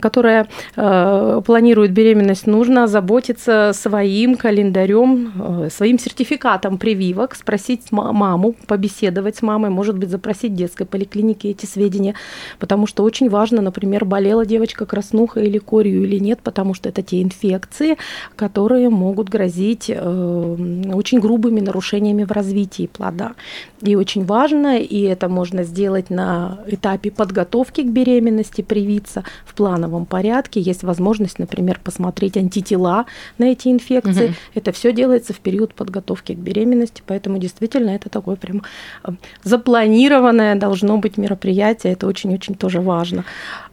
которая 0.00 0.48
э, 0.76 1.42
планирует 1.44 1.92
беременность, 1.92 2.46
нужно 2.46 2.86
заботиться 2.86 3.72
своим 3.74 4.36
календарем, 4.36 5.32
э, 5.64 5.70
своим 5.70 5.98
сертификатом 5.98 6.78
прививок, 6.78 7.34
спросить 7.34 7.92
маму, 7.92 8.54
побеседовать 8.66 9.36
с 9.36 9.42
мамой, 9.42 9.70
может 9.70 9.98
быть, 9.98 10.10
запросить 10.10 10.54
детской 10.54 10.86
поликлинике 10.86 11.37
клинике 11.38 11.50
эти 11.50 11.66
сведения, 11.66 12.14
потому 12.58 12.86
что 12.86 13.04
очень 13.04 13.28
важно, 13.30 13.62
например, 13.62 14.04
болела 14.04 14.44
девочка 14.44 14.86
краснухой 14.86 15.46
или 15.46 15.58
корью 15.58 16.04
или 16.04 16.18
нет, 16.18 16.40
потому 16.42 16.74
что 16.74 16.88
это 16.88 17.02
те 17.02 17.22
инфекции, 17.22 17.96
которые 18.36 18.90
могут 18.90 19.28
грозить 19.28 19.90
э, 19.90 20.56
очень 20.92 21.20
грубыми 21.20 21.60
нарушениями 21.60 22.24
в 22.24 22.32
развитии 22.32 22.86
плода. 22.86 23.32
И 23.80 23.96
очень 23.96 24.24
важно, 24.24 24.78
и 24.78 25.02
это 25.02 25.28
можно 25.28 25.64
сделать 25.64 26.10
на 26.10 26.58
этапе 26.66 27.10
подготовки 27.10 27.82
к 27.82 27.86
беременности, 27.86 28.62
привиться 28.62 29.24
в 29.46 29.54
плановом 29.54 30.06
порядке. 30.06 30.60
Есть 30.60 30.82
возможность, 30.82 31.38
например, 31.38 31.80
посмотреть 31.82 32.36
антитела 32.36 33.06
на 33.38 33.44
эти 33.44 33.68
инфекции. 33.68 34.26
Угу. 34.26 34.34
Это 34.54 34.72
все 34.72 34.92
делается 34.92 35.32
в 35.32 35.38
период 35.38 35.74
подготовки 35.74 36.34
к 36.34 36.38
беременности, 36.38 37.02
поэтому 37.06 37.38
действительно 37.38 37.90
это 37.90 38.08
такое 38.08 38.36
прям 38.36 38.62
э, 39.04 39.12
запланированное 39.44 40.54
должно 40.56 40.98
быть 40.98 41.16
мероприятие, 41.18 41.27
это 41.88 42.06
очень-очень 42.06 42.54
тоже 42.54 42.80
важно. 42.80 43.24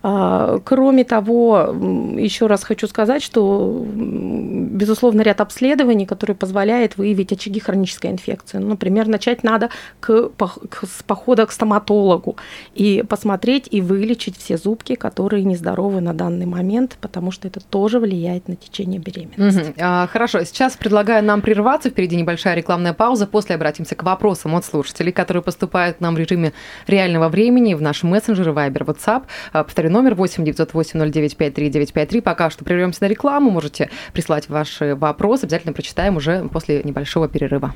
А, 0.03 0.59
кроме 0.63 1.03
того, 1.03 1.73
еще 2.17 2.47
раз 2.47 2.63
хочу 2.63 2.87
сказать, 2.87 3.23
что, 3.23 3.83
безусловно, 3.85 5.21
ряд 5.21 5.41
обследований, 5.41 6.05
которые 6.05 6.35
позволяют 6.35 6.97
выявить 6.97 7.31
очаги 7.31 7.59
хронической 7.59 8.11
инфекции. 8.11 8.59
Ну, 8.59 8.67
например, 8.67 9.07
начать 9.07 9.43
надо 9.43 9.69
к, 9.99 10.29
к, 10.29 10.85
с 10.85 11.03
похода 11.03 11.45
к 11.45 11.51
стоматологу 11.51 12.37
и 12.75 13.03
посмотреть 13.07 13.67
и 13.71 13.81
вылечить 13.81 14.37
все 14.37 14.57
зубки, 14.57 14.95
которые 14.95 15.43
нездоровы 15.43 16.01
на 16.01 16.13
данный 16.13 16.45
момент, 16.45 16.97
потому 17.01 17.31
что 17.31 17.47
это 17.47 17.59
тоже 17.59 17.99
влияет 17.99 18.47
на 18.47 18.55
течение 18.55 18.99
беременности. 18.99 19.71
Угу. 19.71 19.73
А, 19.79 20.07
хорошо, 20.07 20.43
сейчас 20.43 20.75
предлагаю 20.77 21.23
нам 21.23 21.41
прерваться. 21.41 21.89
Впереди 21.89 22.15
небольшая 22.15 22.55
рекламная 22.55 22.93
пауза. 22.93 23.25
После 23.25 23.55
обратимся 23.55 23.95
к 23.95 24.03
вопросам 24.03 24.55
от 24.55 24.65
слушателей, 24.65 25.11
которые 25.11 25.41
поступают 25.41 25.99
нам 25.99 26.13
в 26.13 26.19
режиме 26.19 26.53
реального 26.87 27.27
времени 27.29 27.44
в 27.51 27.81
наши 27.81 28.05
мессенджеры 28.05 28.51
Viber, 28.51 28.85
WhatsApp. 28.85 29.23
А, 29.53 29.63
повторю, 29.63 29.89
номер 29.89 30.15
8 30.15 30.43
908 30.43 31.11
09 31.11 31.37
53 31.37 31.69
953. 31.69 32.21
Пока 32.21 32.49
что 32.49 32.63
прервемся 32.63 33.03
на 33.03 33.07
рекламу. 33.07 33.51
Можете 33.51 33.89
прислать 34.13 34.49
ваши 34.49 34.95
вопросы. 34.95 35.43
Обязательно 35.43 35.73
прочитаем 35.73 36.17
уже 36.17 36.47
после 36.49 36.81
небольшого 36.83 37.27
перерыва. 37.27 37.73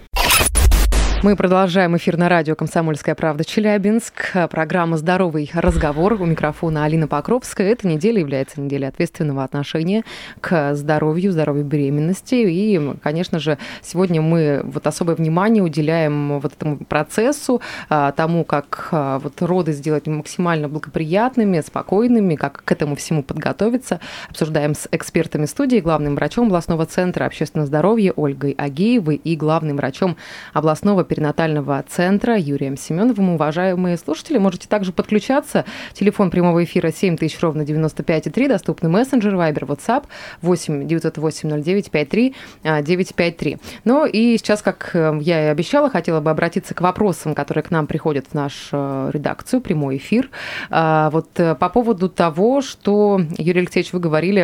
Мы 1.22 1.36
продолжаем 1.36 1.98
эфир 1.98 2.16
на 2.16 2.30
радио 2.30 2.56
«Комсомольская 2.56 3.14
правда» 3.14 3.44
Челябинск. 3.44 4.32
Программа 4.50 4.96
«Здоровый 4.96 5.52
разговор». 5.54 6.14
У 6.14 6.26
микрофона 6.26 6.86
Алина 6.86 7.10
Покровская. 7.10 7.74
Эта 7.74 7.90
неделя 7.90 8.22
является 8.22 8.62
неделей 8.62 8.86
ответственного 8.86 9.44
отношения 9.44 10.06
к 10.40 10.76
здоровью, 10.76 11.34
здоровью 11.34 11.66
беременности. 11.66 12.36
И, 12.36 12.80
конечно 13.04 13.38
же, 13.38 13.58
сегодня 13.82 14.22
мы 14.22 14.62
вот 14.64 14.88
особое 14.88 15.18
внимание 15.18 15.62
уделяем 15.62 16.40
вот 16.40 16.54
этому 16.54 16.78
процессу, 16.78 17.62
а, 17.90 18.14
тому, 18.14 18.46
как 18.46 18.88
а, 18.94 19.20
вот 19.20 19.42
роды 19.42 19.74
сделать 19.74 20.08
максимально 20.08 20.70
благоприятными, 20.70 21.60
спокойными, 21.60 22.36
как 22.36 22.64
к 22.64 22.72
этому 22.72 22.96
всему 22.96 23.24
подготовиться. 23.24 24.00
Обсуждаем 24.30 24.74
с 24.74 24.88
экспертами 24.90 25.48
студии, 25.48 25.82
главным 25.82 26.16
врачом 26.16 26.48
областного 26.48 26.86
центра 26.86 27.26
общественного 27.26 27.68
здоровья 27.68 28.14
Ольгой 28.16 28.56
Агеевой 28.58 29.18
и 29.18 29.36
главным 29.36 29.76
врачом 29.76 30.16
областного 30.54 31.09
перинатального 31.10 31.84
центра 31.90 32.38
Юрием 32.38 32.78
Семеновым. 32.78 33.32
Уважаемые 33.32 33.98
слушатели, 33.98 34.38
можете 34.38 34.70
также 34.70 34.94
подключаться. 34.94 35.66
Телефон 35.94 36.30
прямого 36.30 36.64
эфира 36.64 36.92
7000 36.92 37.42
ровно 37.42 37.64
95,3, 37.64 38.48
доступны 38.48 38.88
мессенджер, 38.88 39.36
вайбер, 39.36 39.66
WhatsApp 39.66 40.06
8 40.42 40.88
908 40.88 41.64
09 41.64 41.92
53 41.92 42.36
953. 42.64 43.58
Ну 43.84 44.06
и 44.06 44.38
сейчас, 44.38 44.62
как 44.62 44.92
э, 44.94 45.18
я 45.22 45.46
и 45.46 45.48
обещала, 45.48 45.90
хотела 45.90 46.22
бы 46.22 46.30
обратиться 46.30 46.74
к 46.74 46.82
вопросам, 46.82 47.34
которые 47.34 47.64
к 47.64 47.72
нам 47.72 47.88
приходят 47.88 48.28
в 48.28 48.34
нашу 48.34 48.70
э, 48.72 49.12
редакцию, 49.14 49.62
прямой 49.62 49.98
эфир. 49.98 50.30
А, 50.70 51.10
вот 51.10 51.28
э, 51.38 51.56
по 51.56 51.70
поводу 51.70 52.08
того, 52.08 52.62
что, 52.62 53.20
Юрий 53.38 53.62
Алексеевич, 53.62 53.94
вы 53.94 54.00
говорили, 54.00 54.40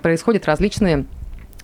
происходят 0.00 0.46
различные 0.46 1.04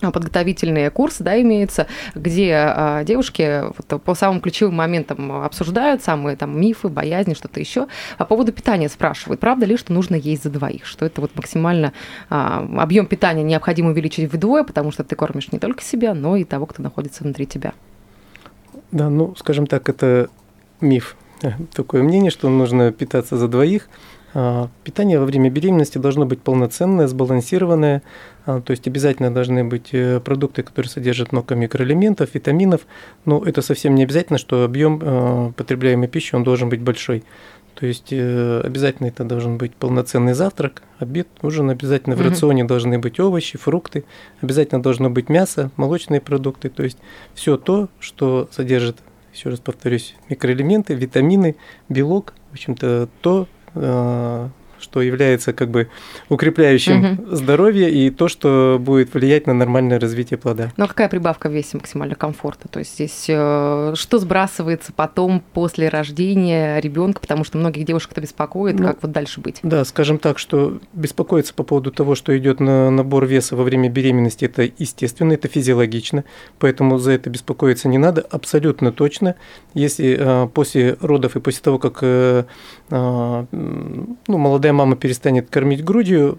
подготовительные 0.01 0.89
курсы, 0.89 1.23
да, 1.23 1.39
имеются, 1.41 1.87
где 2.15 2.53
а, 2.55 3.03
девушки 3.03 3.63
вот, 3.77 4.01
по 4.01 4.15
самым 4.15 4.41
ключевым 4.41 4.75
моментам 4.75 5.31
обсуждают 5.43 6.03
самые 6.03 6.35
там 6.35 6.59
мифы, 6.59 6.87
боязни, 6.87 7.33
что-то 7.33 7.59
еще. 7.59 7.87
По 8.17 8.25
поводу 8.25 8.51
питания 8.51 8.89
спрашивают, 8.89 9.39
правда 9.39 9.65
ли, 9.65 9.77
что 9.77 9.93
нужно 9.93 10.15
есть 10.15 10.43
за 10.43 10.49
двоих, 10.49 10.85
что 10.85 11.05
это 11.05 11.21
вот 11.21 11.35
максимально 11.35 11.93
а, 12.29 12.67
объем 12.77 13.05
питания 13.05 13.43
необходимо 13.43 13.89
увеличить 13.89 14.31
вдвое, 14.31 14.63
потому 14.63 14.91
что 14.91 15.03
ты 15.03 15.15
кормишь 15.15 15.51
не 15.51 15.59
только 15.59 15.83
себя, 15.83 16.13
но 16.13 16.35
и 16.35 16.43
того, 16.43 16.65
кто 16.65 16.81
находится 16.81 17.23
внутри 17.23 17.45
тебя. 17.45 17.73
Да, 18.91 19.09
ну, 19.09 19.35
скажем 19.35 19.67
так, 19.67 19.89
это 19.89 20.29
миф. 20.81 21.15
Такое 21.73 22.03
мнение, 22.03 22.31
что 22.31 22.49
нужно 22.49 22.91
питаться 22.91 23.37
за 23.37 23.47
двоих. 23.47 23.87
А, 24.33 24.69
питание 24.83 25.19
во 25.19 25.25
время 25.25 25.49
беременности 25.49 25.97
должно 25.97 26.25
быть 26.25 26.41
полноценное, 26.41 27.07
сбалансированное, 27.07 28.03
а, 28.45 28.61
то 28.61 28.71
есть 28.71 28.87
обязательно 28.87 29.33
должны 29.33 29.63
быть 29.63 29.89
э, 29.91 30.19
продукты, 30.19 30.61
которые 30.63 30.89
содержат 30.89 31.31
много 31.31 31.55
микроэлементов, 31.55 32.33
витаминов, 32.33 32.81
но 33.25 33.43
это 33.43 33.61
совсем 33.61 33.95
не 33.95 34.03
обязательно, 34.03 34.37
что 34.37 34.63
объем 34.63 34.99
а, 35.01 35.51
потребляемой 35.53 36.07
пищи 36.07 36.35
он 36.35 36.43
должен 36.43 36.69
быть 36.69 36.81
большой. 36.81 37.23
То 37.73 37.85
есть 37.85 38.09
э, 38.11 38.61
обязательно 38.63 39.07
это 39.07 39.23
должен 39.23 39.57
быть 39.57 39.73
полноценный 39.73 40.33
завтрак, 40.33 40.83
обед, 40.99 41.27
ужин, 41.41 41.69
обязательно 41.69 42.15
в 42.15 42.21
рационе 42.21 42.65
должны 42.65 42.99
быть 42.99 43.19
овощи, 43.19 43.57
фрукты, 43.57 44.03
обязательно 44.41 44.83
должно 44.83 45.09
быть 45.09 45.29
мясо, 45.29 45.71
молочные 45.77 46.19
продукты, 46.19 46.69
то 46.69 46.83
есть 46.83 46.97
все 47.33 47.57
то, 47.57 47.87
что 47.99 48.49
содержит, 48.51 48.97
еще 49.33 49.49
раз 49.49 49.59
повторюсь, 49.59 50.15
микроэлементы, 50.27 50.93
витамины, 50.93 51.55
белок, 51.87 52.33
в 52.49 52.53
общем-то 52.53 53.07
то, 53.21 53.47
呃 53.73 54.49
что 54.79 55.01
является 55.01 55.53
как 55.53 55.69
бы 55.69 55.89
укрепляющим 56.29 57.13
угу. 57.13 57.35
здоровье 57.35 57.89
и 57.91 58.09
то, 58.09 58.27
что 58.27 58.77
будет 58.79 59.13
влиять 59.13 59.47
на 59.47 59.53
нормальное 59.53 59.99
развитие 59.99 60.37
плода. 60.37 60.71
Ну 60.77 60.85
а 60.85 60.87
какая 60.87 61.09
прибавка 61.09 61.49
в 61.49 61.53
весе 61.53 61.77
максимально 61.77 62.15
комфорта? 62.15 62.67
То 62.67 62.79
есть 62.79 62.95
здесь 62.95 63.25
э, 63.27 63.93
что 63.95 64.19
сбрасывается 64.19 64.93
потом 64.93 65.43
после 65.53 65.89
рождения 65.89 66.79
ребенка, 66.79 67.19
потому 67.19 67.43
что 67.43 67.57
многих 67.57 67.85
девушек 67.85 68.11
это 68.11 68.21
беспокоит, 68.21 68.79
ну, 68.79 68.87
как 68.87 69.01
вот 69.01 69.11
дальше 69.11 69.41
быть? 69.41 69.59
Да, 69.63 69.83
скажем 69.85 70.17
так, 70.19 70.39
что 70.39 70.79
беспокоиться 70.93 71.53
по 71.53 71.63
поводу 71.63 71.91
того, 71.91 72.15
что 72.15 72.37
идет 72.37 72.59
на 72.59 72.89
набор 72.89 73.25
веса 73.25 73.55
во 73.55 73.63
время 73.63 73.89
беременности, 73.89 74.45
это 74.45 74.69
естественно, 74.77 75.33
это 75.33 75.47
физиологично, 75.47 76.23
поэтому 76.59 76.97
за 76.97 77.11
это 77.11 77.29
беспокоиться 77.29 77.87
не 77.87 77.97
надо, 77.97 78.21
абсолютно 78.21 78.91
точно. 78.91 79.35
Если 79.73 80.17
э, 80.19 80.47
после 80.47 80.97
родов 81.01 81.35
и 81.35 81.39
после 81.39 81.61
того, 81.61 81.79
как 81.79 81.99
э, 82.01 82.45
э, 82.89 83.45
ну, 83.51 84.37
молодая 84.37 84.68
когда 84.69 84.77
мама 84.77 84.95
перестанет 84.95 85.49
кормить 85.49 85.83
грудью, 85.83 86.37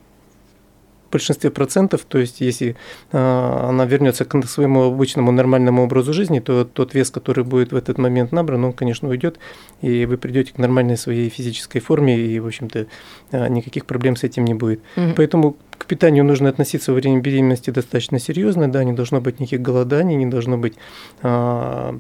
в 1.09 1.13
большинстве 1.13 1.51
процентов, 1.51 2.03
то 2.09 2.19
есть 2.19 2.41
если 2.41 2.77
э, 3.11 3.67
она 3.69 3.85
вернется 3.85 4.25
к 4.25 4.47
своему 4.47 4.83
обычному 4.83 5.33
нормальному 5.33 5.83
образу 5.83 6.13
жизни, 6.13 6.39
то 6.39 6.65
тот 6.65 6.95
вес, 6.95 7.11
который 7.11 7.43
будет 7.43 7.73
в 7.73 7.77
этот 7.77 7.99
момент 7.99 8.31
набран, 8.31 8.65
он, 8.65 8.73
конечно, 8.73 9.09
уйдет, 9.09 9.41
и 9.83 10.07
вы 10.07 10.17
придете 10.17 10.53
к 10.53 10.59
нормальной 10.59 10.97
своей 10.97 11.29
физической 11.29 11.81
форме, 11.81 12.17
и, 12.17 12.39
в 12.39 12.47
общем-то, 12.47 12.87
э, 13.33 13.49
никаких 13.49 13.87
проблем 13.87 14.15
с 14.15 14.23
этим 14.23 14.45
не 14.45 14.55
будет. 14.55 14.81
Mm-hmm. 14.95 15.15
Поэтому 15.17 15.57
к 15.77 15.87
питанию 15.87 16.25
нужно 16.25 16.49
относиться 16.49 16.93
во 16.93 17.01
время 17.01 17.21
беременности 17.21 17.71
достаточно 17.71 18.21
серьезно, 18.21 18.71
да, 18.71 18.85
не 18.85 18.93
должно 18.93 19.21
быть 19.21 19.41
никаких 19.41 19.63
голоданий, 19.63 20.15
не 20.15 20.27
должно 20.27 20.57
быть 20.59 20.75
э, 21.23 21.99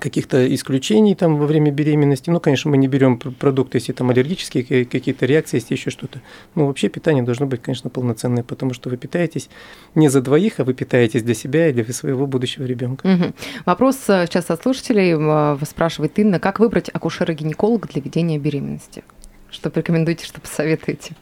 каких-то 0.00 0.52
исключений 0.54 1.14
там 1.14 1.36
во 1.36 1.46
время 1.46 1.70
беременности. 1.70 2.30
Ну, 2.30 2.40
конечно, 2.40 2.70
мы 2.70 2.76
не 2.76 2.88
берем 2.88 3.18
продукты, 3.18 3.78
если 3.78 3.92
там 3.92 4.10
аллергические 4.10 4.84
какие-то 4.84 5.26
реакции, 5.26 5.58
если 5.58 5.74
еще 5.74 5.90
что-то. 5.90 6.20
Но 6.54 6.66
вообще 6.66 6.88
питание 6.88 7.22
должно 7.22 7.46
быть, 7.46 7.62
конечно, 7.62 7.90
полноценное, 7.90 8.42
потому 8.42 8.74
что 8.74 8.90
вы 8.90 8.96
питаетесь 8.96 9.48
не 9.94 10.08
за 10.08 10.20
двоих, 10.20 10.60
а 10.60 10.64
вы 10.64 10.74
питаетесь 10.74 11.22
для 11.22 11.34
себя 11.34 11.68
и 11.68 11.72
для 11.72 11.84
своего 11.92 12.26
будущего 12.26 12.64
ребенка. 12.64 13.06
Угу. 13.06 13.32
Вопрос 13.66 13.98
э, 14.08 14.26
сейчас 14.26 14.50
от 14.50 14.62
слушателей 14.62 15.14
э, 15.16 15.64
спрашивает 15.66 16.18
Инна, 16.18 16.38
как 16.38 16.60
выбрать 16.60 16.90
акушера-гинеколога 16.92 17.88
для 17.88 18.02
ведения 18.02 18.38
беременности? 18.38 19.04
Что 19.50 19.70
порекомендуете, 19.70 20.26
что 20.26 20.40
посоветуете? 20.40 21.14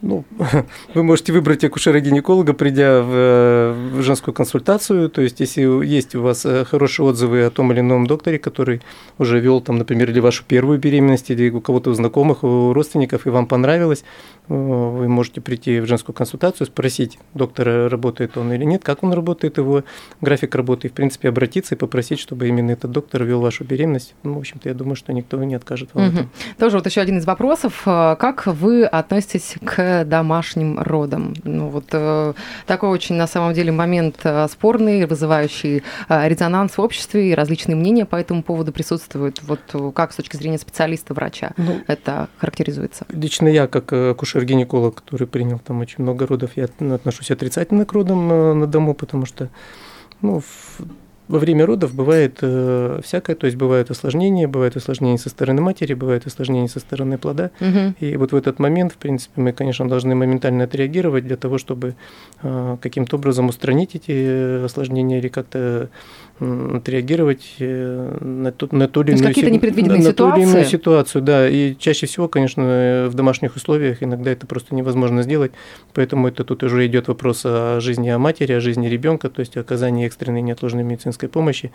Ну, 0.00 0.24
вы 0.94 1.02
можете 1.02 1.32
выбрать 1.32 1.64
акушера-гинеколога, 1.64 2.52
придя 2.52 3.02
в, 3.02 3.74
в 3.94 4.02
женскую 4.02 4.32
консультацию. 4.32 5.10
То 5.10 5.22
есть, 5.22 5.40
если 5.40 5.62
есть 5.84 6.14
у 6.14 6.22
вас 6.22 6.46
э, 6.46 6.64
хорошие 6.64 7.06
отзывы 7.06 7.42
о 7.42 7.50
том 7.50 7.72
или 7.72 7.80
ином 7.80 8.06
докторе, 8.06 8.38
который 8.38 8.80
уже 9.18 9.40
вел, 9.40 9.60
там, 9.60 9.78
например, 9.78 10.10
или 10.10 10.20
вашу 10.20 10.44
первую 10.44 10.78
беременность, 10.78 11.30
или 11.30 11.50
у 11.50 11.60
кого-то 11.60 11.90
у 11.90 11.94
знакомых, 11.94 12.44
у 12.44 12.72
родственников, 12.72 13.26
и 13.26 13.30
вам 13.30 13.46
понравилось, 13.46 14.04
э, 14.48 14.54
вы 14.54 15.08
можете 15.08 15.40
прийти 15.40 15.80
в 15.80 15.86
женскую 15.86 16.14
консультацию, 16.14 16.68
спросить 16.68 17.18
доктора, 17.34 17.88
работает 17.88 18.36
он 18.36 18.52
или 18.52 18.64
нет, 18.64 18.84
как 18.84 19.02
он 19.02 19.12
работает, 19.12 19.58
его 19.58 19.82
график 20.20 20.54
работы, 20.54 20.86
и, 20.86 20.90
в 20.90 20.94
принципе, 20.94 21.28
обратиться 21.28 21.74
и 21.74 21.78
попросить, 21.78 22.20
чтобы 22.20 22.46
именно 22.46 22.70
этот 22.70 22.92
доктор 22.92 23.24
вел 23.24 23.40
вашу 23.40 23.64
беременность. 23.64 24.14
Ну, 24.22 24.34
в 24.34 24.38
общем-то, 24.38 24.68
я 24.68 24.74
думаю, 24.76 24.94
что 24.94 25.12
никто 25.12 25.42
не 25.42 25.56
откажет 25.56 25.90
вам. 25.92 26.08
Угу. 26.08 26.18
Тоже 26.60 26.76
вот 26.76 26.86
еще 26.86 27.00
один 27.00 27.18
из 27.18 27.26
вопросов. 27.26 27.82
Э, 27.84 28.14
как 28.16 28.46
вы 28.46 28.84
относитесь 28.84 29.56
к 29.64 29.87
домашним 30.04 30.78
родом. 30.78 31.34
Ну, 31.44 31.68
вот 31.68 31.86
э, 31.92 32.32
такой 32.66 32.88
очень, 32.90 33.16
на 33.16 33.26
самом 33.26 33.54
деле, 33.54 33.72
момент 33.72 34.20
э, 34.24 34.46
спорный, 34.48 35.06
вызывающий 35.06 35.82
э, 36.08 36.28
резонанс 36.28 36.78
в 36.78 36.80
обществе, 36.80 37.30
и 37.30 37.34
различные 37.34 37.76
мнения 37.76 38.06
по 38.06 38.16
этому 38.16 38.42
поводу 38.42 38.72
присутствуют. 38.72 39.42
Вот 39.42 39.60
э, 39.72 39.92
как 39.94 40.12
с 40.12 40.16
точки 40.16 40.36
зрения 40.36 40.58
специалиста, 40.58 41.14
врача 41.14 41.52
ну, 41.56 41.80
это 41.86 42.28
характеризуется? 42.38 43.06
Лично 43.10 43.48
я, 43.48 43.66
как 43.66 43.92
э, 43.92 44.10
акушер-гинеколог, 44.10 44.96
который 44.96 45.26
принял 45.26 45.58
там 45.58 45.80
очень 45.80 46.02
много 46.02 46.26
родов, 46.26 46.50
я 46.56 46.64
отношусь 46.64 47.30
отрицательно 47.30 47.84
к 47.84 47.92
родам 47.92 48.28
на, 48.28 48.54
на 48.54 48.66
дому, 48.66 48.94
потому 48.94 49.26
что 49.26 49.48
ну, 50.20 50.42
во 51.28 51.38
время 51.38 51.66
родов 51.66 51.94
бывает 51.94 52.38
э, 52.40 53.00
всякое, 53.04 53.36
то 53.36 53.46
есть 53.46 53.56
бывают 53.56 53.90
осложнения, 53.90 54.48
бывают 54.48 54.76
осложнения 54.76 55.18
со 55.18 55.28
стороны 55.28 55.60
матери, 55.60 55.94
бывают 55.94 56.26
осложнения 56.26 56.68
со 56.68 56.80
стороны 56.80 57.18
плода. 57.18 57.50
Угу. 57.60 57.94
И 58.00 58.16
вот 58.16 58.32
в 58.32 58.36
этот 58.36 58.58
момент, 58.58 58.92
в 58.92 58.96
принципе, 58.96 59.40
мы, 59.40 59.52
конечно, 59.52 59.88
должны 59.88 60.14
моментально 60.14 60.64
отреагировать 60.64 61.26
для 61.26 61.36
того, 61.36 61.58
чтобы 61.58 61.94
э, 62.42 62.76
каким-то 62.80 63.16
образом 63.16 63.48
устранить 63.48 63.94
эти 63.94 64.64
осложнения 64.64 65.18
или 65.18 65.28
как-то 65.28 65.90
отреагировать 66.40 67.56
э, 67.58 68.18
на 68.20 68.52
ту, 68.52 68.68
на 68.70 68.86
ту 68.86 69.02
или 69.02 69.12
иную, 69.12 69.26
какие-то 69.26 69.50
непредвиденные 69.50 69.98
на, 69.98 70.10
ситуации. 70.10 70.24
На 70.24 70.34
ту 70.34 70.40
или 70.40 70.50
иную 70.50 70.64
ситуацию, 70.64 71.22
да. 71.22 71.48
И 71.48 71.74
чаще 71.76 72.06
всего, 72.06 72.28
конечно, 72.28 73.08
в 73.10 73.14
домашних 73.14 73.56
условиях 73.56 74.02
иногда 74.02 74.30
это 74.30 74.46
просто 74.46 74.74
невозможно 74.74 75.22
сделать. 75.22 75.52
Поэтому 75.94 76.28
это 76.28 76.44
тут 76.44 76.62
уже 76.62 76.86
идет 76.86 77.08
вопрос 77.08 77.42
о 77.44 77.80
жизни 77.80 78.08
о 78.08 78.18
матери, 78.18 78.52
о 78.52 78.60
жизни 78.60 78.86
ребенка, 78.86 79.30
то 79.30 79.40
есть 79.40 79.56
о 79.56 79.60
оказании 79.60 80.06
экстренной 80.06 80.42
неотложной 80.42 80.84
медицинской 80.84 81.17
помощи. 81.26 81.72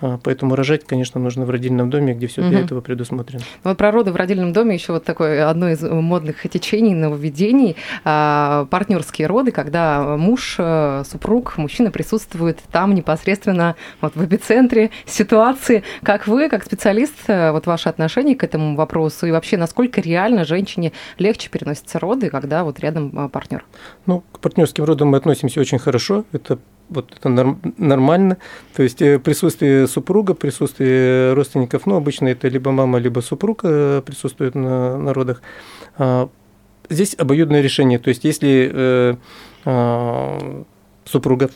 А, 0.00 0.18
поэтому 0.22 0.54
рожать, 0.54 0.84
конечно, 0.84 1.20
нужно 1.20 1.46
в 1.46 1.50
родильном 1.50 1.88
доме, 1.88 2.14
где 2.14 2.26
все 2.26 2.42
угу. 2.42 2.50
для 2.50 2.60
этого 2.60 2.80
предусмотрено. 2.80 3.42
Ну, 3.62 3.70
вот 3.70 3.78
про 3.78 3.90
роды 3.90 4.12
в 4.12 4.16
родильном 4.16 4.52
доме 4.52 4.74
еще 4.74 4.92
вот 4.92 5.04
такое 5.04 5.48
одно 5.48 5.70
из 5.70 5.80
модных 5.82 6.42
течений, 6.42 6.94
нововведений. 6.94 7.76
А, 8.04 8.66
партнерские 8.66 9.28
роды, 9.28 9.50
когда 9.50 10.16
муж, 10.16 10.56
э, 10.58 11.04
супруг, 11.06 11.56
мужчина 11.56 11.90
присутствует 11.90 12.58
там 12.70 12.94
непосредственно 12.94 13.76
вот 14.00 14.14
в 14.14 14.24
эпицентре 14.24 14.90
ситуации. 15.06 15.84
Как 16.02 16.26
вы, 16.26 16.48
как 16.48 16.64
специалист, 16.64 17.14
э, 17.28 17.52
вот 17.52 17.66
ваше 17.66 17.88
отношение 17.88 18.36
к 18.36 18.44
этому 18.44 18.76
вопросу 18.76 19.26
и 19.26 19.30
вообще 19.30 19.56
насколько 19.56 20.00
реально 20.00 20.44
женщине 20.44 20.92
легче 21.18 21.48
переносятся 21.48 21.98
роды, 21.98 22.30
когда 22.30 22.64
вот 22.64 22.80
рядом 22.80 23.26
э, 23.26 23.28
партнер? 23.28 23.64
Ну, 24.06 24.22
к 24.32 24.40
партнерским 24.40 24.84
родам 24.84 25.08
мы 25.08 25.18
относимся 25.18 25.60
очень 25.60 25.78
хорошо. 25.78 26.24
Это 26.32 26.58
вот 26.94 27.12
это 27.16 27.28
нормально. 27.76 28.38
То 28.74 28.82
есть 28.82 29.02
э, 29.02 29.18
присутствие 29.18 29.86
супруга, 29.86 30.34
присутствие 30.34 31.34
родственников, 31.34 31.86
ну, 31.86 31.96
обычно 31.96 32.28
это 32.28 32.48
либо 32.48 32.70
мама, 32.70 32.98
либо 32.98 33.20
супруг 33.20 33.60
э, 33.64 34.02
присутствует 34.04 34.54
на, 34.54 34.96
на 34.96 35.12
родах. 35.12 35.42
А, 35.98 36.28
здесь 36.88 37.14
обоюдное 37.18 37.60
решение. 37.60 37.98
То 37.98 38.08
есть 38.08 38.24
если 38.24 38.70
э, 38.72 39.16
а, 39.64 40.64
супруга 41.04 41.50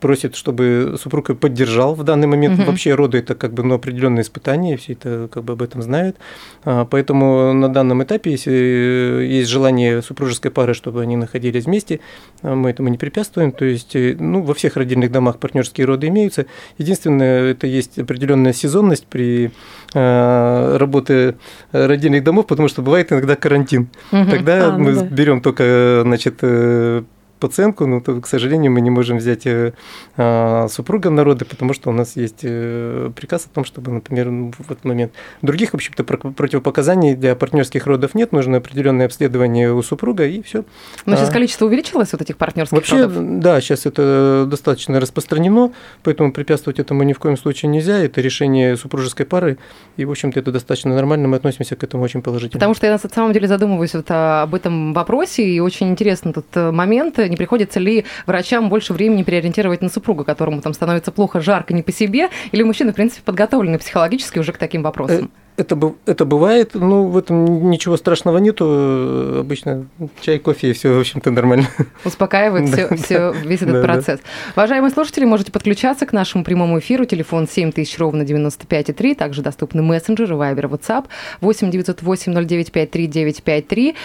просит, 0.00 0.34
чтобы 0.34 0.96
супруг 1.00 1.38
поддержал 1.38 1.94
в 1.94 2.02
данный 2.02 2.26
момент. 2.26 2.58
Угу. 2.58 2.66
Вообще 2.66 2.94
роды 2.94 3.18
это 3.18 3.34
как 3.34 3.52
бы 3.52 3.62
ну, 3.62 3.74
определенное 3.74 4.22
испытание, 4.22 4.76
все 4.76 4.94
это 4.94 5.28
как 5.32 5.44
бы 5.44 5.52
об 5.52 5.62
этом 5.62 5.82
знают. 5.82 6.16
А, 6.64 6.84
поэтому 6.84 7.52
на 7.52 7.68
данном 7.68 8.02
этапе, 8.02 8.32
если 8.32 9.26
есть 9.30 9.48
желание 9.48 10.02
супружеской 10.02 10.50
пары, 10.50 10.74
чтобы 10.74 11.02
они 11.02 11.16
находились 11.16 11.64
вместе, 11.64 12.00
а, 12.42 12.54
мы 12.54 12.70
этому 12.70 12.88
не 12.88 12.98
препятствуем. 12.98 13.52
То 13.52 13.64
есть, 13.64 13.94
э, 13.94 14.16
ну, 14.18 14.42
во 14.42 14.54
всех 14.54 14.76
родильных 14.76 15.12
домах 15.12 15.38
партнерские 15.38 15.86
роды 15.86 16.08
имеются. 16.08 16.46
Единственное, 16.78 17.50
это 17.50 17.66
есть 17.66 17.98
определенная 17.98 18.52
сезонность 18.52 19.06
при 19.06 19.50
а, 19.94 20.78
работе 20.78 21.36
родильных 21.72 22.24
домов, 22.24 22.46
потому 22.46 22.68
что 22.68 22.82
бывает 22.82 23.12
иногда 23.12 23.36
карантин. 23.36 23.88
Угу. 24.12 24.30
Тогда 24.30 24.68
а, 24.68 24.72
ну 24.72 24.84
мы 24.84 24.94
да. 24.94 25.04
берем 25.04 25.40
только, 25.40 26.00
значит, 26.04 26.38
э, 26.42 27.02
пациентку, 27.40 27.86
но, 27.86 28.00
то, 28.00 28.20
к 28.20 28.26
сожалению, 28.26 28.70
мы 28.70 28.80
не 28.80 28.90
можем 28.90 29.18
взять 29.18 29.46
э, 29.46 29.72
а, 30.16 30.68
супруга 30.68 31.10
народа, 31.10 31.44
потому 31.44 31.72
что 31.72 31.90
у 31.90 31.92
нас 31.92 32.16
есть 32.16 32.40
э, 32.42 33.10
приказ 33.16 33.46
о 33.46 33.48
том, 33.48 33.64
чтобы, 33.64 33.90
например, 33.90 34.30
ну, 34.30 34.52
в 34.56 34.70
этот 34.70 34.84
момент 34.84 35.12
других, 35.42 35.70
в 35.70 35.74
общем-то, 35.74 36.04
противопоказаний 36.04 37.14
для 37.14 37.34
партнерских 37.34 37.86
родов 37.86 38.14
нет, 38.14 38.32
нужно 38.32 38.58
определенное 38.58 39.06
обследование 39.06 39.72
у 39.72 39.82
супруга 39.82 40.26
и 40.26 40.42
все. 40.42 40.64
Но 41.06 41.16
сейчас 41.16 41.30
а, 41.30 41.32
количество 41.32 41.66
увеличилось 41.66 42.12
вот 42.12 42.20
этих 42.20 42.36
партнерских 42.36 42.76
Вообще, 42.76 43.02
родов? 43.02 43.40
да, 43.40 43.60
сейчас 43.60 43.86
это 43.86 44.46
достаточно 44.46 45.00
распространено, 45.00 45.72
поэтому 46.02 46.32
препятствовать 46.32 46.78
этому 46.78 47.02
ни 47.02 47.12
в 47.12 47.18
коем 47.18 47.36
случае 47.36 47.70
нельзя. 47.70 47.98
Это 47.98 48.20
решение 48.20 48.76
супружеской 48.76 49.26
пары, 49.26 49.58
и, 49.96 50.04
в 50.04 50.10
общем-то, 50.10 50.38
это 50.38 50.52
достаточно 50.52 50.94
нормально, 50.94 51.28
мы 51.28 51.36
относимся 51.36 51.76
к 51.76 51.84
этому 51.84 52.02
очень 52.02 52.22
положительно. 52.22 52.58
Потому 52.58 52.74
что 52.74 52.86
я 52.86 52.92
на 52.92 52.98
самом 52.98 53.32
деле 53.32 53.48
задумываюсь 53.48 53.94
вот 53.94 54.06
об 54.10 54.54
этом 54.54 54.92
вопросе, 54.92 55.44
и 55.44 55.60
очень 55.60 55.88
интересно 55.88 56.32
тут 56.32 56.46
э, 56.54 56.70
момент, 56.70 57.18
не 57.30 57.36
приходится 57.36 57.80
ли 57.80 58.04
врачам 58.26 58.68
больше 58.68 58.92
времени 58.92 59.22
переориентировать 59.22 59.80
на 59.80 59.88
супруга, 59.88 60.24
которому 60.24 60.60
там 60.60 60.74
становится 60.74 61.12
плохо, 61.12 61.40
жарко, 61.40 61.72
не 61.72 61.82
по 61.82 61.92
себе, 61.92 62.28
или 62.52 62.62
мужчины, 62.62 62.92
в 62.92 62.94
принципе, 62.96 63.22
подготовлены 63.24 63.78
психологически 63.78 64.38
уже 64.38 64.52
к 64.52 64.58
таким 64.58 64.82
вопросам? 64.82 65.30
Это, 65.60 65.94
это 66.06 66.24
бывает, 66.24 66.70
ну, 66.74 67.06
в 67.06 67.16
этом 67.16 67.70
ничего 67.70 67.96
страшного 67.96 68.38
нету. 68.38 69.40
Обычно 69.40 69.86
чай, 70.20 70.38
кофе, 70.38 70.70
и 70.70 70.72
все, 70.72 70.94
в 70.94 71.00
общем-то, 71.00 71.30
нормально. 71.30 71.66
Успокаивает 72.04 72.68
все, 72.68 72.88
все, 72.96 73.32
весь 73.44 73.62
этот 73.62 73.82
процесс. 73.82 74.20
Уважаемые 74.56 74.90
слушатели, 74.90 75.24
можете 75.24 75.52
подключаться 75.52 76.06
к 76.06 76.12
нашему 76.12 76.44
прямому 76.44 76.78
эфиру. 76.78 77.04
Телефон 77.04 77.46
7000 77.46 77.98
ровно 77.98 78.22
95,3. 78.22 79.14
Также 79.14 79.42
доступны 79.42 79.82
мессенджеры, 79.82 80.34
Вайбер, 80.34 80.66
WhatsApp 80.66 81.06
8 81.40 81.70
908 81.70 82.32
0953 82.32 83.06
953. 83.06 83.96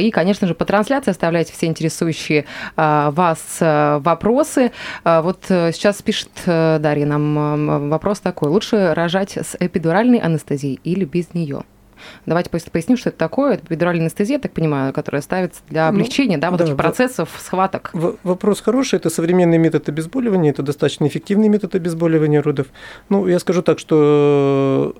И, 0.00 0.10
конечно 0.10 0.46
же, 0.46 0.54
по 0.54 0.64
трансляции 0.64 1.10
оставляйте 1.10 1.52
все 1.52 1.66
интересующие 1.66 2.46
а, 2.76 3.10
вас 3.10 3.58
а, 3.60 3.98
вопросы. 4.00 4.72
А, 5.04 5.22
вот 5.22 5.44
э, 5.48 5.72
сейчас 5.72 6.00
пишет 6.02 6.30
э, 6.46 6.78
Дарья 6.80 7.06
нам 7.06 7.90
вопрос 7.90 8.20
такой. 8.20 8.48
Лучше 8.48 8.94
рожать 8.94 9.36
с 9.36 9.56
эпидуральной 9.58 10.18
анестезией 10.18 10.80
или 10.84 11.01
или 11.02 11.08
без 11.08 11.34
нее. 11.34 11.62
Давайте 12.26 12.50
поясним, 12.50 12.96
что 12.96 13.10
это 13.10 13.18
такое. 13.18 13.54
Это 13.54 13.66
эпидуральная 13.66 14.06
анестезия, 14.06 14.38
так 14.38 14.52
понимаю, 14.52 14.92
которая 14.92 15.22
ставится 15.22 15.60
для 15.68 15.84
ну, 15.84 15.90
облегчения 15.90 16.36
ну, 16.36 16.40
да, 16.40 16.50
вот 16.50 16.58
да, 16.58 16.64
этих 16.64 16.76
процессов, 16.76 17.28
схваток. 17.38 17.90
Вопрос 17.92 18.60
хороший. 18.60 18.96
Это 18.96 19.08
современный 19.08 19.58
метод 19.58 19.88
обезболивания, 19.88 20.50
это 20.50 20.62
достаточно 20.62 21.06
эффективный 21.06 21.48
метод 21.48 21.76
обезболивания 21.76 22.42
родов. 22.42 22.68
Ну, 23.08 23.28
я 23.28 23.38
скажу 23.38 23.62
так, 23.62 23.78
что 23.78 24.96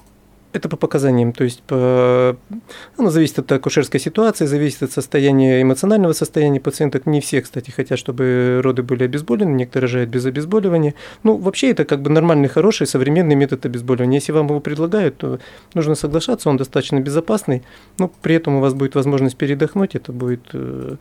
это 0.52 0.68
по 0.68 0.76
показаниям, 0.76 1.32
то 1.32 1.44
есть 1.44 1.62
по... 1.62 2.36
оно 2.98 3.10
зависит 3.10 3.38
от 3.38 3.50
акушерской 3.52 3.98
ситуации, 3.98 4.46
зависит 4.46 4.82
от 4.82 4.92
состояния, 4.92 5.62
эмоционального 5.62 6.12
состояния 6.12 6.60
пациента. 6.60 7.00
Не 7.06 7.20
все, 7.20 7.40
кстати, 7.40 7.70
хотят, 7.70 7.98
чтобы 7.98 8.60
роды 8.62 8.82
были 8.82 9.04
обезболены, 9.04 9.54
некоторые 9.54 9.88
рожают 9.88 10.10
без 10.10 10.26
обезболивания. 10.26 10.94
Ну, 11.22 11.36
вообще 11.36 11.70
это 11.70 11.84
как 11.84 12.02
бы 12.02 12.10
нормальный, 12.10 12.48
хороший, 12.48 12.86
современный 12.86 13.34
метод 13.34 13.64
обезболивания. 13.66 14.18
Если 14.18 14.32
вам 14.32 14.46
его 14.46 14.60
предлагают, 14.60 15.16
то 15.16 15.38
нужно 15.74 15.94
соглашаться, 15.94 16.50
он 16.50 16.56
достаточно 16.56 17.00
безопасный, 17.00 17.62
но 17.98 18.10
при 18.20 18.34
этом 18.34 18.56
у 18.56 18.60
вас 18.60 18.74
будет 18.74 18.94
возможность 18.94 19.36
передохнуть, 19.36 19.94
это 19.94 20.12
будет 20.12 20.42
э, 20.52 20.96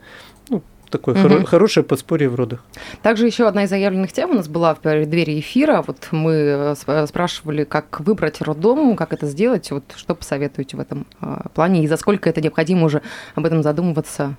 ну, 0.48 0.62
такое 0.92 1.14
угу. 1.14 1.22
хоро- 1.22 1.44
хорошее 1.44 1.84
подспорье 1.84 2.28
в 2.28 2.34
родах. 2.36 2.64
Также 3.02 3.26
еще 3.26 3.48
одна 3.48 3.64
из 3.64 3.70
заявленных 3.70 4.12
тем 4.12 4.30
у 4.30 4.34
нас 4.34 4.48
была 4.48 4.74
в 4.74 4.80
преддверии 4.80 5.40
эфира. 5.40 5.82
Вот 5.84 6.08
мы 6.12 6.32
э, 6.32 6.74
э, 6.86 7.06
спрашивали, 7.06 7.64
как 7.64 8.00
выбрать 8.00 8.40
роддом, 8.40 8.96
как 8.96 9.12
это 9.12 9.26
сделать. 9.26 9.70
Вот 9.70 9.84
что 9.96 10.14
посоветуете 10.14 10.76
в 10.76 10.80
этом 10.80 11.06
э, 11.20 11.48
плане 11.54 11.82
и 11.82 11.88
за 11.88 11.96
сколько 11.96 12.30
это 12.30 12.40
необходимо 12.40 12.84
уже 12.84 13.02
об 13.34 13.44
этом 13.44 13.62
задумываться? 13.62 14.36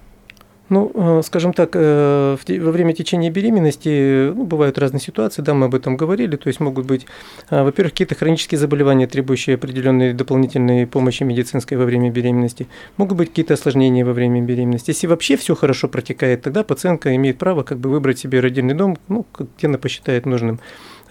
Ну, 0.73 0.91
э, 0.95 1.21
скажем 1.23 1.53
так, 1.53 1.71
э, 1.75 2.35
во 2.47 2.71
время 2.71 2.93
течения 2.93 3.29
беременности 3.29 4.31
ну, 4.33 4.43
бывают 4.43 4.79
разные 4.79 5.01
ситуации, 5.01 5.43
да, 5.43 5.53
мы 5.53 5.67
об 5.67 5.75
этом 5.75 5.97
говорили, 5.97 6.35
то 6.35 6.47
есть 6.47 6.59
могут 6.59 6.87
быть, 6.87 7.05
э, 7.51 7.63
во-первых, 7.63 7.93
какие-то 7.93 8.15
хронические 8.15 8.57
заболевания, 8.57 9.05
требующие 9.05 9.55
определенной 9.55 10.13
дополнительной 10.13 10.87
помощи 10.87 11.21
медицинской 11.21 11.77
во 11.77 11.85
время 11.85 12.09
беременности, 12.09 12.67
могут 12.97 13.19
быть 13.19 13.29
какие-то 13.29 13.53
осложнения 13.53 14.03
во 14.03 14.13
время 14.13 14.41
беременности. 14.41 14.89
Если 14.89 15.05
вообще 15.05 15.37
все 15.37 15.53
хорошо 15.53 15.87
протекает, 15.87 16.41
тогда 16.41 16.63
пациентка 16.63 17.15
имеет 17.15 17.37
право 17.37 17.61
как 17.61 17.77
бы 17.77 17.91
выбрать 17.91 18.17
себе 18.17 18.39
родильный 18.39 18.73
дом, 18.73 18.97
ну, 19.09 19.27
где 19.37 19.67
она 19.67 19.77
посчитает 19.77 20.25
нужным. 20.25 20.59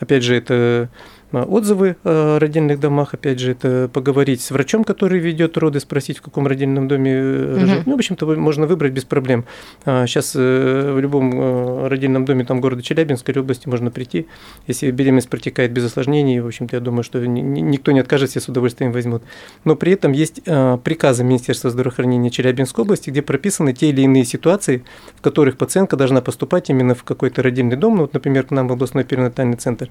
Опять 0.00 0.24
же, 0.24 0.34
это 0.34 0.88
отзывы 1.32 1.96
о 2.04 2.38
родильных 2.38 2.78
домах, 2.78 3.14
опять 3.14 3.38
же, 3.38 3.52
это 3.52 3.88
поговорить 3.92 4.42
с 4.42 4.50
врачом, 4.50 4.84
который 4.84 5.18
ведет 5.18 5.56
роды, 5.56 5.80
спросить, 5.80 6.18
в 6.18 6.22
каком 6.22 6.46
родильном 6.46 6.88
доме 6.88 7.20
рожать. 7.20 7.80
Угу. 7.80 7.90
Ну, 7.90 7.92
в 7.92 7.98
общем-то, 7.98 8.26
можно 8.36 8.66
выбрать 8.66 8.92
без 8.92 9.04
проблем. 9.04 9.44
Сейчас 9.84 10.34
э, 10.36 10.92
в 10.94 11.00
любом 11.00 11.32
э, 11.32 11.88
родильном 11.88 12.24
доме 12.24 12.44
там 12.44 12.60
города 12.60 12.82
Челябинской 12.82 13.34
области 13.38 13.68
можно 13.68 13.90
прийти. 13.90 14.26
Если 14.66 14.90
беременность 14.90 15.30
протекает 15.30 15.72
без 15.72 15.84
осложнений, 15.86 16.40
в 16.40 16.46
общем-то, 16.46 16.76
я 16.76 16.80
думаю, 16.80 17.02
что 17.02 17.24
никто 17.26 17.92
не 17.92 18.00
откажет, 18.00 18.30
все 18.30 18.40
с 18.40 18.48
удовольствием 18.48 18.92
возьмут. 18.92 19.22
Но 19.64 19.74
при 19.74 19.92
этом 19.92 20.12
есть 20.12 20.42
э, 20.44 20.78
приказы 20.84 21.24
Министерства 21.24 21.70
здравоохранения 21.70 22.30
Челябинской 22.30 22.84
области, 22.84 23.10
где 23.10 23.22
прописаны 23.22 23.72
те 23.72 23.88
или 23.88 24.02
иные 24.02 24.24
ситуации, 24.24 24.84
в 25.16 25.22
которых 25.22 25.56
пациентка 25.56 25.96
должна 25.96 26.20
поступать 26.20 26.68
именно 26.68 26.94
в 26.94 27.04
какой-то 27.04 27.42
родильный 27.42 27.76
дом. 27.76 27.96
Ну, 27.96 28.02
вот, 28.02 28.12
например, 28.12 28.44
к 28.44 28.50
нам 28.50 28.68
в 28.68 28.72
областной 28.72 29.04
перинатальный 29.04 29.56
центр. 29.56 29.88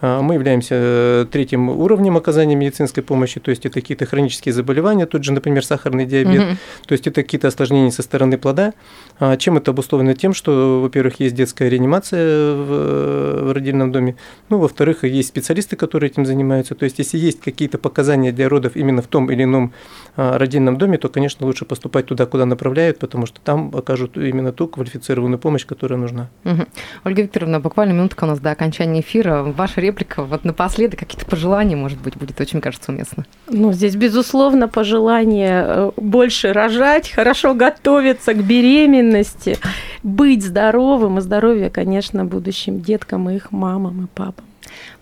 Мы 0.00 0.34
являемся 0.34 0.83
Э, 0.83 0.83
третьим 1.30 1.68
уровнем 1.68 2.16
оказания 2.16 2.54
медицинской 2.54 3.02
помощи, 3.02 3.40
то 3.40 3.50
есть 3.50 3.66
это 3.66 3.80
какие-то 3.80 4.06
хронические 4.06 4.52
заболевания, 4.52 5.06
тут 5.06 5.24
же, 5.24 5.32
например, 5.32 5.64
сахарный 5.64 6.06
диабет, 6.06 6.42
угу. 6.42 6.56
то 6.86 6.92
есть 6.92 7.06
это 7.06 7.22
какие-то 7.22 7.48
осложнения 7.48 7.90
со 7.90 8.02
стороны 8.02 8.38
плода. 8.38 8.72
А 9.18 9.36
чем 9.36 9.56
это 9.56 9.70
обусловлено? 9.70 10.14
Тем, 10.14 10.34
что, 10.34 10.80
во-первых, 10.82 11.20
есть 11.20 11.34
детская 11.34 11.68
реанимация 11.68 12.54
в, 12.54 13.48
в 13.48 13.52
родильном 13.52 13.92
доме, 13.92 14.16
ну, 14.48 14.58
во-вторых, 14.58 15.04
есть 15.04 15.28
специалисты, 15.28 15.76
которые 15.76 16.10
этим 16.10 16.26
занимаются, 16.26 16.74
то 16.74 16.84
есть 16.84 16.98
если 16.98 17.18
есть 17.18 17.40
какие-то 17.40 17.78
показания 17.78 18.32
для 18.32 18.48
родов 18.48 18.76
именно 18.76 19.02
в 19.02 19.06
том 19.06 19.30
или 19.30 19.44
ином 19.44 19.72
а, 20.16 20.38
родильном 20.38 20.78
доме, 20.78 20.98
то, 20.98 21.08
конечно, 21.08 21.46
лучше 21.46 21.64
поступать 21.64 22.06
туда, 22.06 22.26
куда 22.26 22.46
направляют, 22.46 22.98
потому 22.98 23.26
что 23.26 23.40
там 23.40 23.72
окажут 23.74 24.16
именно 24.16 24.52
ту 24.52 24.68
квалифицированную 24.68 25.38
помощь, 25.38 25.66
которая 25.66 25.98
нужна. 25.98 26.28
Угу. 26.44 26.66
Ольга 27.04 27.22
Викторовна, 27.22 27.60
буквально 27.60 27.92
минутка 27.92 28.24
у 28.24 28.26
нас 28.26 28.40
до 28.40 28.50
окончания 28.50 29.00
эфира. 29.00 29.42
Ваша 29.42 29.80
реплика 29.80 30.22
вот 30.22 30.44
напоследок 30.44 30.73
напоследок 30.74 30.98
какие-то 30.98 31.26
пожелания, 31.26 31.76
может 31.76 32.00
быть, 32.00 32.16
будет 32.16 32.40
очень, 32.40 32.60
кажется, 32.60 32.90
уместно. 32.90 33.24
Ну, 33.48 33.72
здесь, 33.72 33.94
безусловно, 33.94 34.68
пожелание 34.68 35.64
э, 35.66 35.90
больше 35.96 36.52
рожать, 36.52 37.10
хорошо 37.10 37.54
готовиться 37.54 38.34
к 38.34 38.44
беременности, 38.44 39.58
быть 40.02 40.44
здоровым, 40.44 41.18
и 41.18 41.20
здоровье, 41.20 41.70
конечно, 41.70 42.24
будущим 42.24 42.80
деткам 42.80 43.30
и 43.30 43.36
их 43.36 43.52
мамам 43.52 44.04
и 44.04 44.06
папам. 44.08 44.44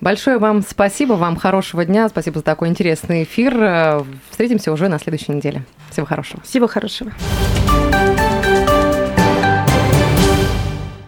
Большое 0.01 0.39
вам 0.39 0.63
спасибо, 0.63 1.15
вам 1.15 1.37
хорошего 1.37 1.85
дня, 1.85 2.09
спасибо 2.09 2.39
за 2.39 2.45
такой 2.45 2.69
интересный 2.69 3.23
эфир. 3.23 4.05
Встретимся 4.31 4.73
уже 4.73 4.89
на 4.89 4.99
следующей 4.99 5.33
неделе. 5.33 5.63
Всего 5.91 6.05
хорошего. 6.05 6.43
Всего 6.43 6.67
хорошего. 6.67 7.13